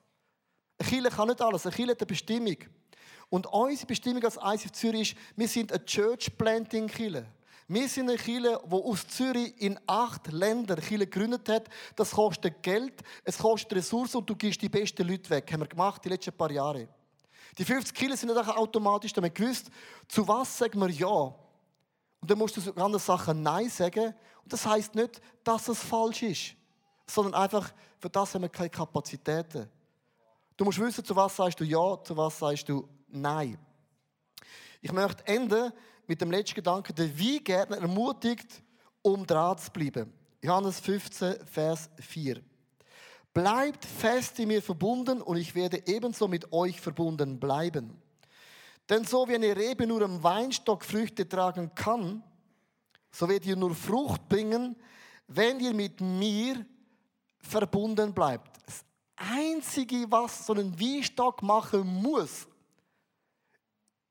[0.77, 1.65] Eine Kille kann nicht alles.
[1.65, 2.57] Eine Kille hat eine Bestimmung.
[3.29, 7.25] Und unsere Bestimmung als ICF Zürich ist, wir sind eine Church Planting Kille.
[7.67, 11.69] Wir sind eine Kille, die aus Zürich in acht Ländern Kille gegründet hat.
[11.95, 15.45] Das kostet Geld, es kostet Ressourcen und du gibst die besten Leute weg.
[15.47, 16.87] Das haben wir gemacht die letzten paar Jahre.
[17.57, 19.69] Die 50 Kilo sind nicht automatisch damit gewusst,
[20.07, 21.33] zu was sagen wir Ja.
[22.23, 24.13] Und dann musst du zu anderen Sachen Nein sagen.
[24.43, 26.55] Und das heißt nicht, dass es falsch ist,
[27.05, 29.69] sondern einfach, für das haben wir keine Kapazitäten.
[30.55, 33.57] Du musst wissen, zu was sagst du Ja, zu was sagst du Nein.
[34.79, 35.73] Ich möchte enden
[36.07, 38.63] mit dem letzten Gedanken, der Weingärtner ermutigt,
[39.01, 40.13] um dran zu bleiben.
[40.41, 42.41] Johannes 15, Vers 4.
[43.33, 48.01] Bleibt fest in mir verbunden und ich werde ebenso mit euch verbunden bleiben.
[48.89, 52.23] Denn so wie eine Rebe nur am Weinstock Früchte tragen kann,
[53.11, 54.75] so werdet ihr nur Frucht bringen,
[55.27, 56.65] wenn ihr mit mir
[57.39, 58.57] verbunden bleibt.
[58.65, 58.83] Das
[59.15, 62.47] Einzige, was so ein Weinstock machen muss,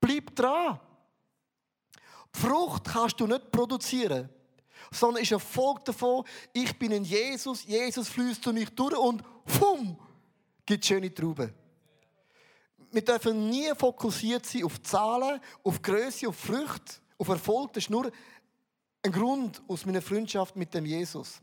[0.00, 0.80] bleib dran.
[2.32, 4.30] Frucht kannst du nicht produzieren,
[4.90, 9.22] sondern ist ein Volk davon, ich bin in Jesus, Jesus fließt zu mich durch und
[9.44, 9.98] fumm,
[10.64, 11.52] gibt schöne Trauben
[12.92, 17.72] wir dürfen nie fokussiert sein auf Zahlen, auf Größe, auf Früchte, auf Erfolg.
[17.72, 18.12] Das ist nur
[19.02, 21.40] ein Grund aus meiner Freundschaft mit dem Jesus.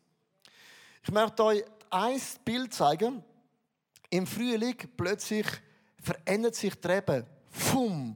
[1.03, 3.23] Ich möchte euch ein Bild zeigen.
[4.09, 5.47] Im Frühling plötzlich
[6.01, 7.25] verändert sich die Rebe.
[7.49, 8.15] Fum!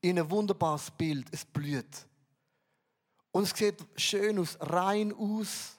[0.00, 1.26] In ein wunderbares Bild.
[1.32, 2.06] Es blüht.
[3.32, 5.76] Und es sieht schön aus, rein aus.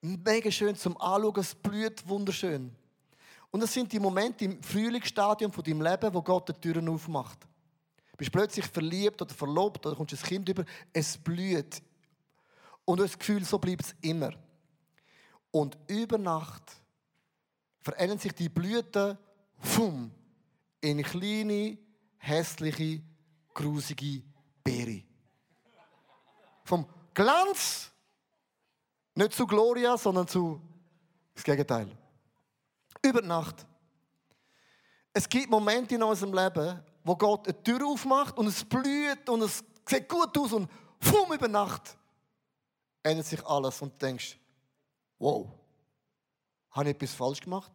[0.00, 1.40] Mega schön zum Anschauen.
[1.40, 2.74] Es blüht wunderschön.
[3.52, 7.38] Und das sind die Momente im Frühlingsstadium von deinem Leben, wo Gott die Türen aufmacht.
[8.10, 11.82] Du bist plötzlich verliebt oder verlobt oder kommst ein Kind über, es blüht.
[12.86, 14.32] Und das Gefühl, so bleibt es immer.
[15.50, 16.62] Und über Nacht
[17.80, 19.18] verändern sich die Blüten
[19.58, 20.10] fum,
[20.80, 21.78] in kleine,
[22.18, 23.02] hässliche,
[23.52, 24.22] grusige
[24.64, 25.02] Beere.
[26.64, 27.92] Vom Glanz
[29.14, 30.60] nicht zu Gloria, sondern zu
[31.34, 32.01] das Gegenteil.
[33.02, 33.66] Über Nacht.
[35.12, 39.42] Es gibt Momente in unserem Leben, wo Gott eine Tür aufmacht und es blüht und
[39.42, 41.96] es sieht gut aus und fumm über Nacht
[43.02, 44.38] ändert sich alles und du denkst,
[45.18, 45.48] wow,
[46.70, 47.72] habe ich etwas falsch gemacht?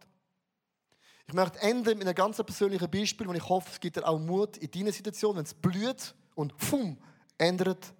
[1.26, 4.18] Ich möchte enden mit einem ganz persönlichen Beispiel und ich hoffe, es gibt dir auch
[4.18, 6.96] Mut in deiner Situation, wenn es blüht und fumm
[7.36, 7.92] ändert,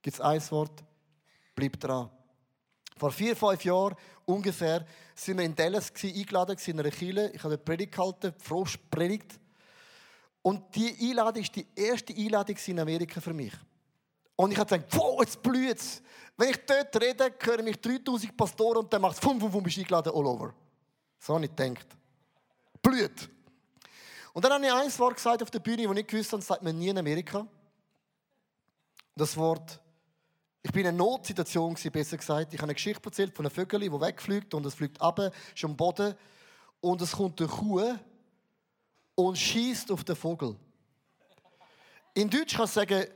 [0.00, 0.84] gibt es ein Wort,
[1.54, 2.10] bleib dran.
[2.98, 3.94] Vor vier, fünf Jahren
[4.26, 4.84] ungefähr
[5.14, 7.30] sind wir in Dallas eingeladen in einer Kirche.
[7.32, 9.38] Ich habe eine Predigt gehalten, Frostpredigt.
[10.42, 13.52] Und die Einladung war die erste Einladung in Amerika für mich.
[14.34, 16.02] Und ich habe gedacht, wow, jetzt blüht es.
[16.36, 19.62] Wenn ich dort rede, hören mich 3000 Pastoren und dann macht es fum, fum, fum,
[19.62, 20.54] bist eingeladen, all over.
[21.18, 21.86] So habe ich gedacht.
[22.80, 23.28] Blüht.
[24.32, 26.40] Und dann habe ich ein Wort gesagt auf der Bühne, das ich nicht gewusst habe,
[26.40, 27.46] das sagt man nie in Amerika.
[29.16, 29.80] Das Wort
[30.62, 32.52] ich bin in einer Notsituation, besser gesagt.
[32.52, 35.64] Ich habe eine Geschichte erzählt von einem Vögel, das wegfliegt und es fliegt ab, ist
[35.64, 36.14] am Boden.
[36.80, 37.96] Und es kommt eine Kuh
[39.14, 40.56] und schießt auf den Vogel.
[42.14, 43.06] In Deutsch kann ich sagen,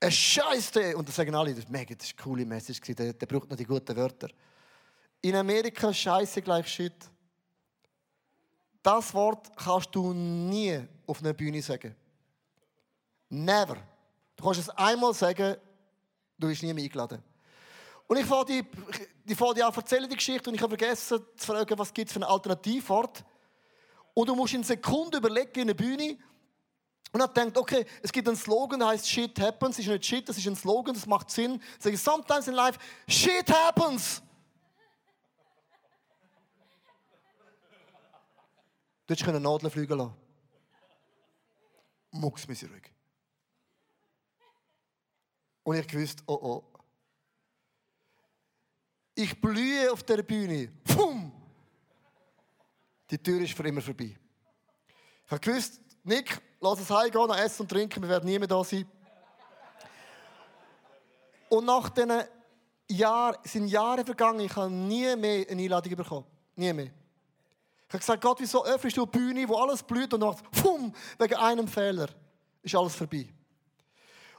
[0.00, 0.96] ein Scheiße.
[0.96, 3.64] Und dann sagen alle, das das ist eine coole Message, der, der braucht noch die
[3.64, 4.28] guten Wörter.
[5.20, 6.94] In Amerika Scheiße gleich Shit.
[8.82, 11.94] Das Wort kannst du nie auf einer Bühne sagen.
[13.28, 13.76] Never.
[14.36, 15.56] Du kannst es einmal sagen
[16.38, 17.22] Du bist nie mehr eingeladen.
[18.06, 18.64] Und ich fange die,
[19.24, 22.22] die, fange die die Geschichte, und ich habe vergessen zu fragen, was gibt es für
[22.22, 23.24] einen Alternativort.
[24.14, 26.16] Und du musst in Sekunden überlegen in der Bühne,
[27.10, 29.78] und er denkt, okay, es gibt einen Slogan, der heißt Shit happens.
[29.78, 31.62] Ist nicht Shit, das ist ein Slogan, das macht Sinn.
[31.78, 34.22] Sage ich, sometimes in life, Shit happens.
[39.06, 40.14] Du hättest Nadeln fliegen lassen.
[42.10, 42.92] Mucks mich ruhig.
[45.68, 46.64] Und ich wusste, oh oh.
[49.14, 50.72] Ich blühe auf der Bühne.
[50.82, 51.30] Pum!
[53.10, 54.16] Die Tür ist für immer vorbei.
[55.30, 58.64] Ich gewusst, Nick, lass uns heimgehen, noch essen und trinken, wir werden nie mehr da
[58.64, 58.90] sein.
[61.50, 62.22] Und nach diesen
[62.88, 66.24] Jahren, sind Jahre vergangen, ich habe nie mehr eine Einladung bekommen.
[66.56, 66.86] Nie mehr.
[66.86, 70.94] Ich habe gesagt, Gott, wieso öffnest du eine Bühne, wo alles blüht und dann, pum,
[71.18, 72.08] wegen einem Fehler
[72.62, 73.34] ist alles vorbei.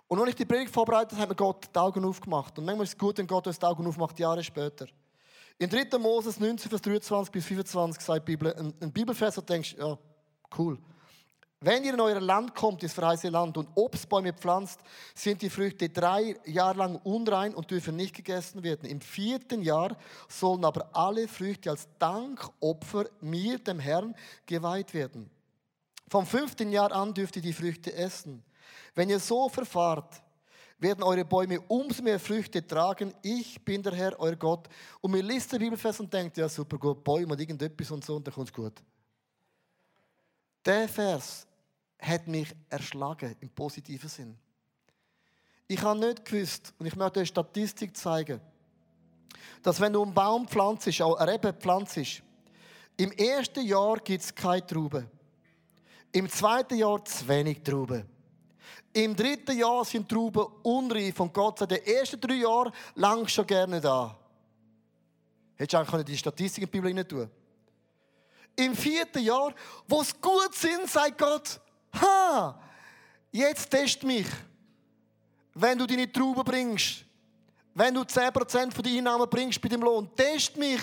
[0.09, 2.57] Und als ich die Predigt vorbereitet habe, hat mir Gott die Augen aufgemacht.
[2.57, 4.87] Und manchmal ist es gut, wenn Gott uns die Augen aufmacht, Jahre später.
[5.59, 5.99] In 3.
[5.99, 9.75] Moses 19, Vers 23 bis 25 sagt die Bibel, ein, ein Bibelvers, wo du denkst,
[9.77, 9.95] ja,
[10.57, 10.79] cool.
[11.61, 14.79] Wenn ihr in euer Land kommt, das verheißene Land, und Obstbäume pflanzt,
[15.13, 18.89] sind die Früchte drei Jahre lang unrein und dürfen nicht gegessen werden.
[18.89, 19.95] Im vierten Jahr
[20.27, 24.15] sollen aber alle Früchte als Dankopfer mir, dem Herrn,
[24.47, 25.29] geweiht werden.
[26.07, 28.43] Vom fünften Jahr an dürft ihr die Früchte essen.
[28.95, 30.21] Wenn ihr so verfahrt,
[30.79, 33.13] werden eure Bäume umso mehr Früchte tragen.
[33.21, 34.67] Ich bin der Herr, euer Gott.
[35.01, 38.15] Und mir liest der Bibelfest und denkt, ja super gut, Bäume und irgendetwas und so,
[38.15, 38.73] und dann kommt es gut.
[40.65, 41.45] Der Vers
[41.99, 44.37] hat mich erschlagen, im positiven Sinn.
[45.67, 48.39] Ich habe nicht gewusst, und ich möchte eine Statistik zeigen,
[49.61, 52.23] dass wenn du einen Baum pflanzt, auch eine Rebe pflanzt,
[52.97, 55.07] im ersten Jahr gibt es keine Trauben.
[56.11, 58.05] Im zweiten Jahr zu wenig Trauben.
[58.93, 63.45] Im dritten Jahr sind Trauben unreif und Gott sagt, die ersten drei Jahre lang schon
[63.45, 64.17] gerne da.
[65.55, 67.29] Hättest du eigentlich die Statistik in die Bibel tun
[68.55, 69.53] Im vierten Jahr,
[69.87, 71.59] wo es gut sind, sagt Gott,
[72.01, 72.59] ha,
[73.31, 74.27] jetzt test mich.
[75.53, 77.05] Wenn du deine Trauben bringst,
[77.75, 80.81] wenn du 10% von deinen Einnahmen bringst bei dem Lohn, test mich.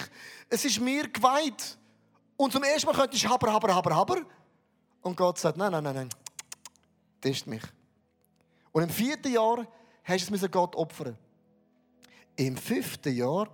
[0.48, 1.76] Es ist mir geweiht.
[2.36, 4.22] Und zum ersten Mal könntest du haber, haber, haber, haber.
[5.02, 6.08] Und Gott sagt, nein, nein, nein, nein,
[7.20, 7.62] test mich.
[8.76, 9.66] Und im vierten Jahr
[10.04, 11.16] hast du es Gott opfern.
[12.36, 13.48] Im fünften Jahr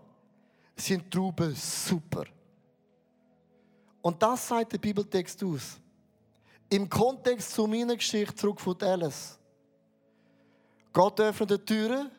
[0.75, 2.25] sind Trauben super.
[4.01, 5.79] Und das sagt der Bibeltext aus.
[6.69, 9.39] Im Kontext zu meiner Geschichte zurück von Dallas.
[10.93, 12.11] Gott öffnet die Türen,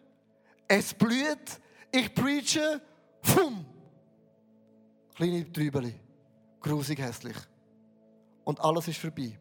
[0.66, 1.60] es blüht,
[1.92, 2.82] ich preache,
[3.22, 3.66] fum!
[5.14, 5.94] Kleine Trübeli,
[6.62, 7.38] grusig hässlich.
[8.46, 9.38] Und alles ist vorbei.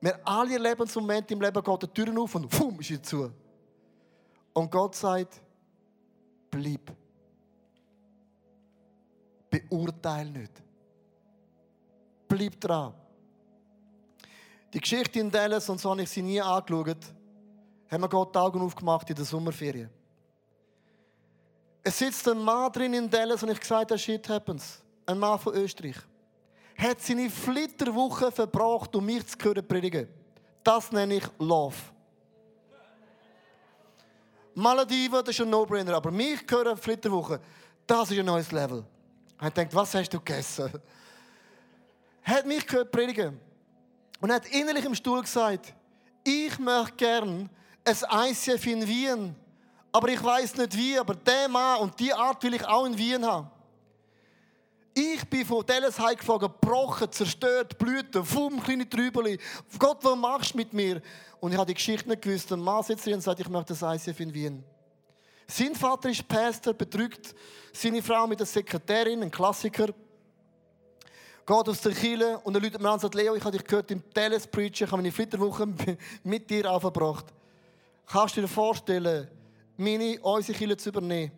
[0.00, 3.30] Wir alle Moment im Leben, geht die Türen auf und fum, ist sie zu.
[4.52, 5.40] Und Gott sagt,
[6.50, 6.92] bleib.
[9.50, 10.52] Beurteil nicht.
[12.28, 12.94] Bleib dran.
[14.72, 17.12] Die Geschichte in Dallas, und so habe ich sie nie angeschaut,
[17.90, 19.90] haben wir Gott die Augen aufgemacht in der Sommerferien.
[21.82, 24.80] Es sitzt ein Mann drin in Dallas und ich gesagt, shit happens.
[25.06, 25.96] Ein Mann von Österreich.
[26.80, 30.08] Hat seine Flitterwoche verbracht, um mich zu hören predigen.
[30.64, 31.76] Das nenne ich Love.
[34.54, 37.38] Malediven, das ist ein No-Brainer, aber mich hören Flitterwoche,
[37.86, 38.84] das ist ein neues Level.
[39.38, 40.70] Er denkt, was hast du gegessen?
[42.22, 43.38] Hat mich gehört predigen.
[44.20, 45.74] Und hat innerlich im Stuhl gesagt,
[46.24, 47.50] ich möchte gern
[47.84, 49.34] ein ICF in Wien,
[49.92, 52.96] aber ich weiß nicht wie, aber der Mann und die Art will ich auch in
[52.96, 53.50] Wien haben.
[54.92, 59.38] Ich bin von Dallas heimgeflogen, gebrochen, zerstört, Blüten, Fum, kleine Trübeli.
[59.78, 61.00] Gott, was machst du mit mir?
[61.38, 62.52] Und ich habe die Geschichte nicht gewusst.
[62.52, 64.64] Ein Mann sitzt hier und sagt, ich möchte das ICF in Wien.
[65.46, 67.34] Sein Vater ist Pastor, bedrückt
[67.72, 69.88] seine Frau mit der Sekretärin, ein Klassiker
[71.50, 73.66] geht aus der Kille und er läutet mir an und sagt, Leo, ich habe dich
[73.66, 75.66] gehört im Dallas Preacher, ich habe meine Flitterwoche
[76.22, 77.26] mit dir aufgebracht.
[78.06, 79.28] Kannst du dir vorstellen,
[79.76, 81.32] meine, unsere Kille zu übernehmen?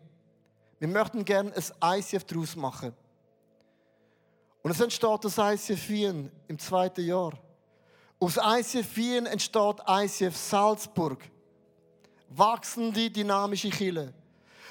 [0.79, 2.93] Wir möchten gerne ein ICF daraus machen.
[4.63, 7.33] Und es entsteht das ICF Wien im zweiten Jahr.
[8.21, 11.19] Aus ICF Wien entsteht ICF Salzburg.
[12.29, 14.15] Wachsende, dynamische Kille.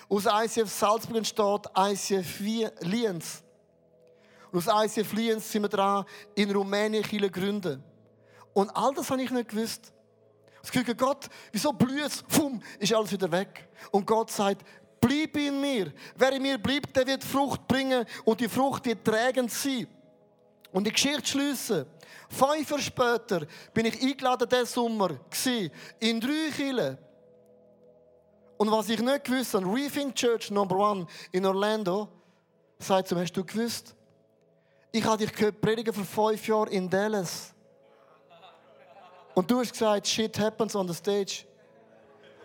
[0.08, 2.40] Aus ICF Salzburg entsteht ICF
[2.80, 3.44] Lienz.
[4.52, 7.84] Und aus ICF Lienz sind wir dran, in Rumänien Kirche gründen.
[8.54, 9.92] Und all das habe ich nicht gewusst.
[10.64, 12.24] Ich denke, Gott, wieso blüht es?
[12.28, 13.70] Fum, ist alles wieder weg.
[13.90, 14.64] Und Gott sagt,
[15.02, 15.92] bleib in mir.
[16.16, 19.88] Wer in mir bleibt, der wird Frucht bringen und die Frucht wird trägend sein.
[20.72, 21.86] Und die Geschichte schließen.
[22.30, 25.10] Fünf Jahre später bin ich eingeladen diesen Sommer
[26.00, 26.98] in drei Kirchen.
[28.58, 32.08] Und was ich nicht gewusst habe, Rethink Church Number One in Orlando,
[32.80, 33.96] sagt zu hast du gewusst,
[34.92, 37.54] ich habe dich gehört predigen vor fünf Jahren in Dallas.
[39.34, 41.46] Und du hast gesagt, shit happens on the stage.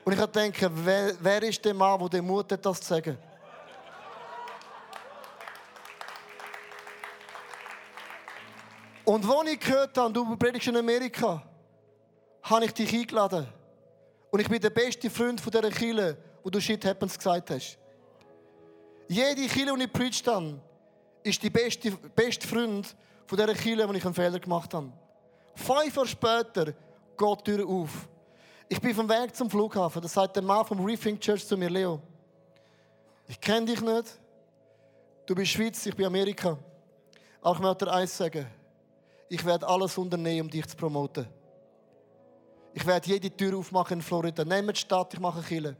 [0.06, 3.18] Und ich habe wer, wer ist der Mann, der den Mut hat, das zu sagen?
[9.04, 11.42] Und als ich gehört habe, du predigst in Amerika,
[12.40, 13.48] habe ich dich eingeladen.
[14.30, 17.76] Und ich bin der beste Freund von dieser Kirche, wo du Shit Happens gesagt hast.
[19.08, 20.60] Jede Kirche, die ich predigt habe,
[21.24, 22.94] ist die beste, beste Freund
[23.26, 24.92] von dieser Kirche, wo ich einen Fehler gemacht habe.
[25.56, 28.08] Fünf Jahre später geht die Tür auf.
[28.68, 30.02] Ich bin vom Weg zum Flughafen.
[30.02, 32.00] Das sagt der Mann vom Rethink Church zu mir, Leo.
[33.28, 34.18] Ich kenne dich nicht.
[35.24, 36.58] Du bist Schweiz, ich bin Amerika.
[37.40, 38.46] Aber ich möchte dir eins sagen
[39.28, 41.26] ich werde alles unternehmen, um dich zu promoten.
[42.72, 44.44] Ich werde jede Tür aufmachen in Florida.
[44.44, 45.76] Nehmt die Stadt, ich mache Kille.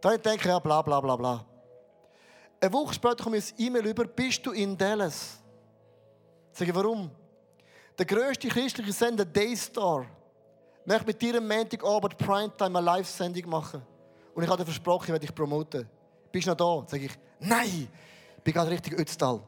[0.00, 1.44] Dann denke ich, ja, bla bla bla bla.
[2.60, 5.38] Eine Woche später komme ich ein E-Mail über, bist du in Dallas?
[6.52, 7.10] Sage ich, warum?
[7.98, 10.06] Der grösste christliche Sender, Daystar,
[10.86, 13.82] möchte mit dir am Montagabend Primetime eine Live-Sendung machen.
[14.34, 15.88] Und ich habe dir versprochen, ich werde dich promoten.
[16.30, 16.90] Bist du noch da?
[16.90, 17.88] Sage ich, nein,
[18.36, 19.40] ich bin gerade richtig Ötztal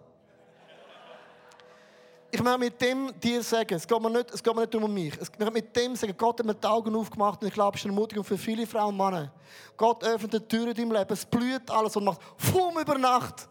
[2.31, 4.93] ich möchte mit dem dir sagen, es geht mir nicht, es geht mir nicht um
[4.93, 5.15] mich.
[5.15, 7.81] Ich möchte mit dem sagen, Gott hat mir die Augen aufgemacht und ich glaube, es
[7.81, 9.33] ist eine Ermutigung für viele Frauen und Männer.
[9.77, 13.49] Gott öffnet die Türen in deinem Leben, es blüht alles und macht Fum über Nacht.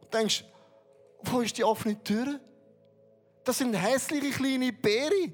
[0.00, 0.44] Und denkst,
[1.22, 2.40] wo ist die offene Tür?
[3.44, 5.32] Das sind hässliche kleine Beere.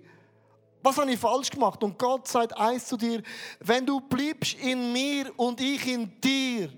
[0.82, 1.82] Was habe ich falsch gemacht?
[1.82, 3.22] Und Gott sagt eins zu dir,
[3.60, 6.72] wenn du bleibst in mir und ich in dir,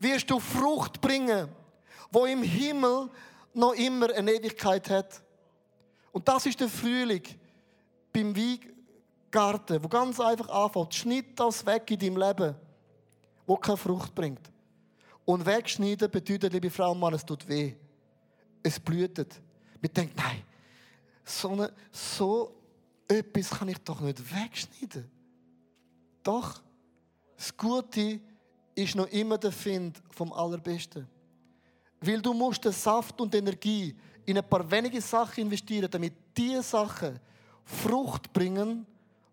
[0.00, 1.48] wirst du Frucht bringen,
[2.10, 3.08] wo im Himmel
[3.54, 5.22] noch immer eine Ewigkeit hat.
[6.10, 7.22] Und das ist der Frühling
[8.12, 10.94] beim Weingarten, wo ganz einfach anfängt.
[10.94, 12.56] Schnitt das weg in deinem Leben,
[13.46, 14.50] wo keine Frucht bringt.
[15.24, 17.74] Und wegschneiden bedeutet, liebe Frau und Mann, es tut weh.
[18.62, 19.40] Es blühtet.
[19.80, 20.42] Wir denken, nein,
[21.24, 22.59] so, eine, so
[23.10, 25.10] etwas kann ich doch nicht wegschneiden.
[26.22, 26.60] Doch,
[27.36, 28.20] das Gute
[28.74, 31.06] ist noch immer der Find vom Allerbesten.
[32.00, 33.94] Weil du musst den Saft und Energie
[34.24, 37.18] in ein paar wenige Sachen investieren, damit diese Sachen
[37.64, 38.86] Frucht bringen,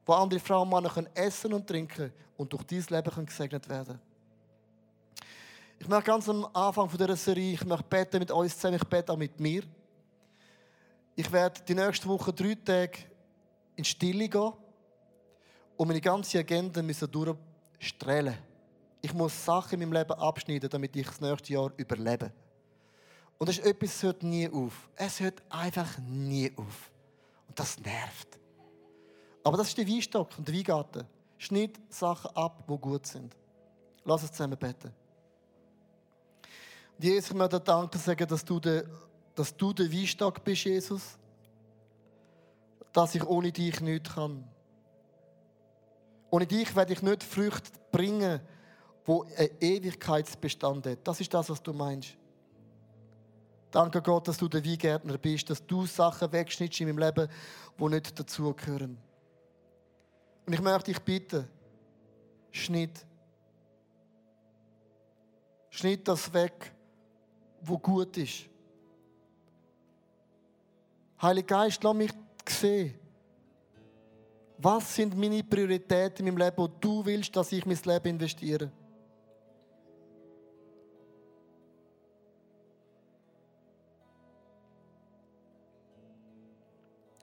[0.06, 4.00] wo andere Frauen und Männer essen und trinken und durch dieses Leben können gesegnet werden
[5.80, 9.12] Ich möchte ganz am Anfang dieser Serie, ich möchte beten mit uns zusammen, ich bete
[9.12, 9.64] auch mit mir.
[11.16, 13.00] Ich werde die nächste Woche drei Tage
[13.78, 14.54] in Stille gehen
[15.78, 18.38] und meine ganze Agenda müssen durchstrahlen.
[19.02, 22.32] Ich muss Sachen in meinem Leben abschneiden, damit ich das nächste Jahr überlebe.
[23.38, 24.90] Und das ist etwas, das hört nie auf.
[24.96, 26.92] Es hört einfach nie auf.
[27.48, 28.40] Und das nervt.
[29.44, 31.06] Aber das ist der Weinstock und der Weingarten.
[31.38, 33.36] Schneid Sachen ab, die gut sind.
[34.04, 34.92] Lass uns zusammen beten.
[36.98, 38.86] Und Jesus, ich möchte dir danken dass du, der,
[39.36, 41.18] dass du der Weinstock bist, Jesus.
[42.94, 44.44] Dass ich ohne dich nichts kann.
[46.30, 48.42] Ohne dich werde ich nicht Früchte bringen,
[49.08, 50.98] die einen Ewigkeitsbestand haben.
[51.04, 52.18] Das ist das, was du meinst.
[53.72, 57.30] Danke Gott, dass du der Weingärtner bist, dass du Sachen wegschnittst in meinem Leben,
[57.80, 58.98] die nicht dazugehören.
[60.46, 61.48] Und ich möchte dich bitten,
[62.52, 63.06] schnitt.
[65.70, 66.74] Schnitt das weg,
[67.62, 68.50] wo gut ist.
[71.22, 72.12] Heiliger Geist, lass mich
[72.50, 72.94] sehen.
[74.58, 78.72] Was sind meine Prioritäten in meinem Leben, wo du willst, dass ich mein Leben investiere?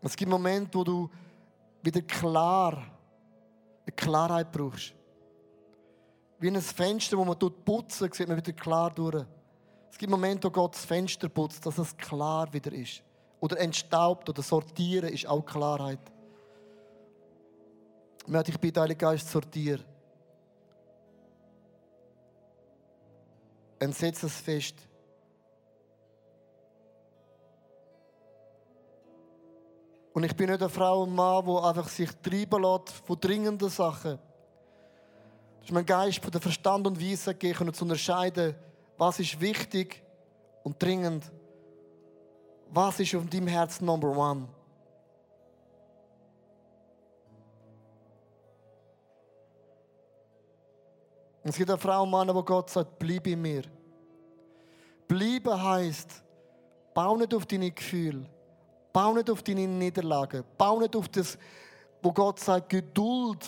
[0.01, 1.11] Es gibt Momente, wo du
[1.83, 2.87] wieder klar,
[3.87, 4.95] eine Klarheit brauchst.
[6.39, 9.25] Wie ein Fenster, wo man putzen sieht man wieder klar durch.
[9.91, 13.03] Es gibt Momente, wo Gott das Fenster putzt, dass es klar wieder ist.
[13.45, 16.01] Oder entstaubt oder sortieren ist auch Klarheit.
[18.23, 19.85] Ich möchte dich bitten, Heiliger Geist, sortieren.
[23.83, 24.77] Und setz es fest.
[30.15, 33.69] Und ich bin nicht eine Frau und Mann, die einfach sich treiben lässt von dringenden
[33.69, 34.19] Sachen.
[35.59, 38.55] Das ist mein Geist von der Verstand und Weisheit und zu unterscheiden,
[38.97, 40.03] was ist wichtig
[40.63, 41.31] und dringend.
[42.75, 44.49] Was ist auf deinem Herzen Number One?
[51.45, 53.63] Es gibt eine Frau und Mann, wo Gott sagt, bleib in mir.
[55.07, 56.25] Bleiben heißt,
[56.93, 58.29] bau nicht auf deine Gefühle.
[58.93, 60.45] Bau nicht auf deine Niederlage.
[60.59, 61.39] Bau nicht auf das,
[62.03, 63.47] wo Gott sagt, Geduld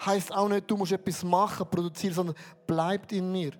[0.00, 2.36] heißt auch nicht, du musst etwas machen, produzieren, sondern
[2.66, 3.52] bleibt in mir.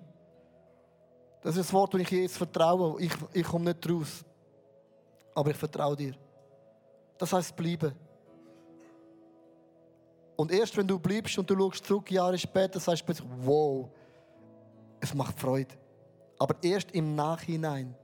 [1.41, 3.01] Das ist das Wort, das ich jetzt vertraue.
[3.01, 4.23] Ich, ich komme nicht raus.
[5.35, 6.13] Aber ich vertraue dir.
[7.17, 7.93] Das heißt bleiben.
[10.35, 13.89] Und erst wenn du bleibst und du schaust zurück, Jahre später, sagst du plötzlich, wow,
[14.99, 15.73] es macht Freude.
[16.37, 17.95] Aber erst im Nachhinein.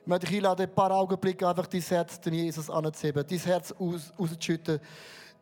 [0.00, 3.72] Ich möchte dich einladen, ein paar Augenblicke einfach dein Herz dem Jesus anzuheben, dein Herz
[3.72, 4.80] aus, rauszuschütten,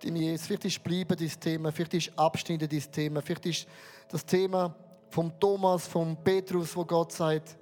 [0.02, 0.46] dem Jesus.
[0.46, 3.66] Vielleicht ist Bleiben dein Thema, vielleicht ist Abschneiden dein Thema, vielleicht ist
[4.08, 4.74] das Thema
[5.14, 7.56] vom Thomas, vom Petrus, wo Gott sagt,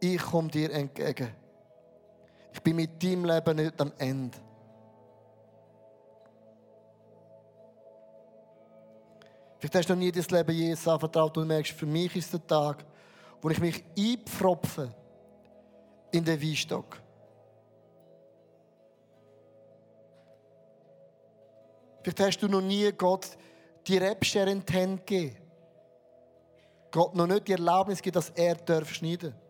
[0.00, 1.28] ich komme dir entgegen.
[2.50, 4.38] Ich bin mit deinem Leben nicht am Ende.
[9.58, 12.46] Vielleicht hast du noch nie das Leben Jesus anvertraut und merkst, für mich ist der
[12.46, 12.86] Tag,
[13.42, 14.90] wo ich mich einpfropfe
[16.10, 17.02] in den Weinstock.
[22.02, 23.28] Vielleicht hast du noch nie Gott
[23.86, 25.47] die Rebschere in die Hände gegeben.
[26.90, 29.32] Gott noch nicht die Erlaubnis gegeben, dass er schneiden.
[29.32, 29.47] darf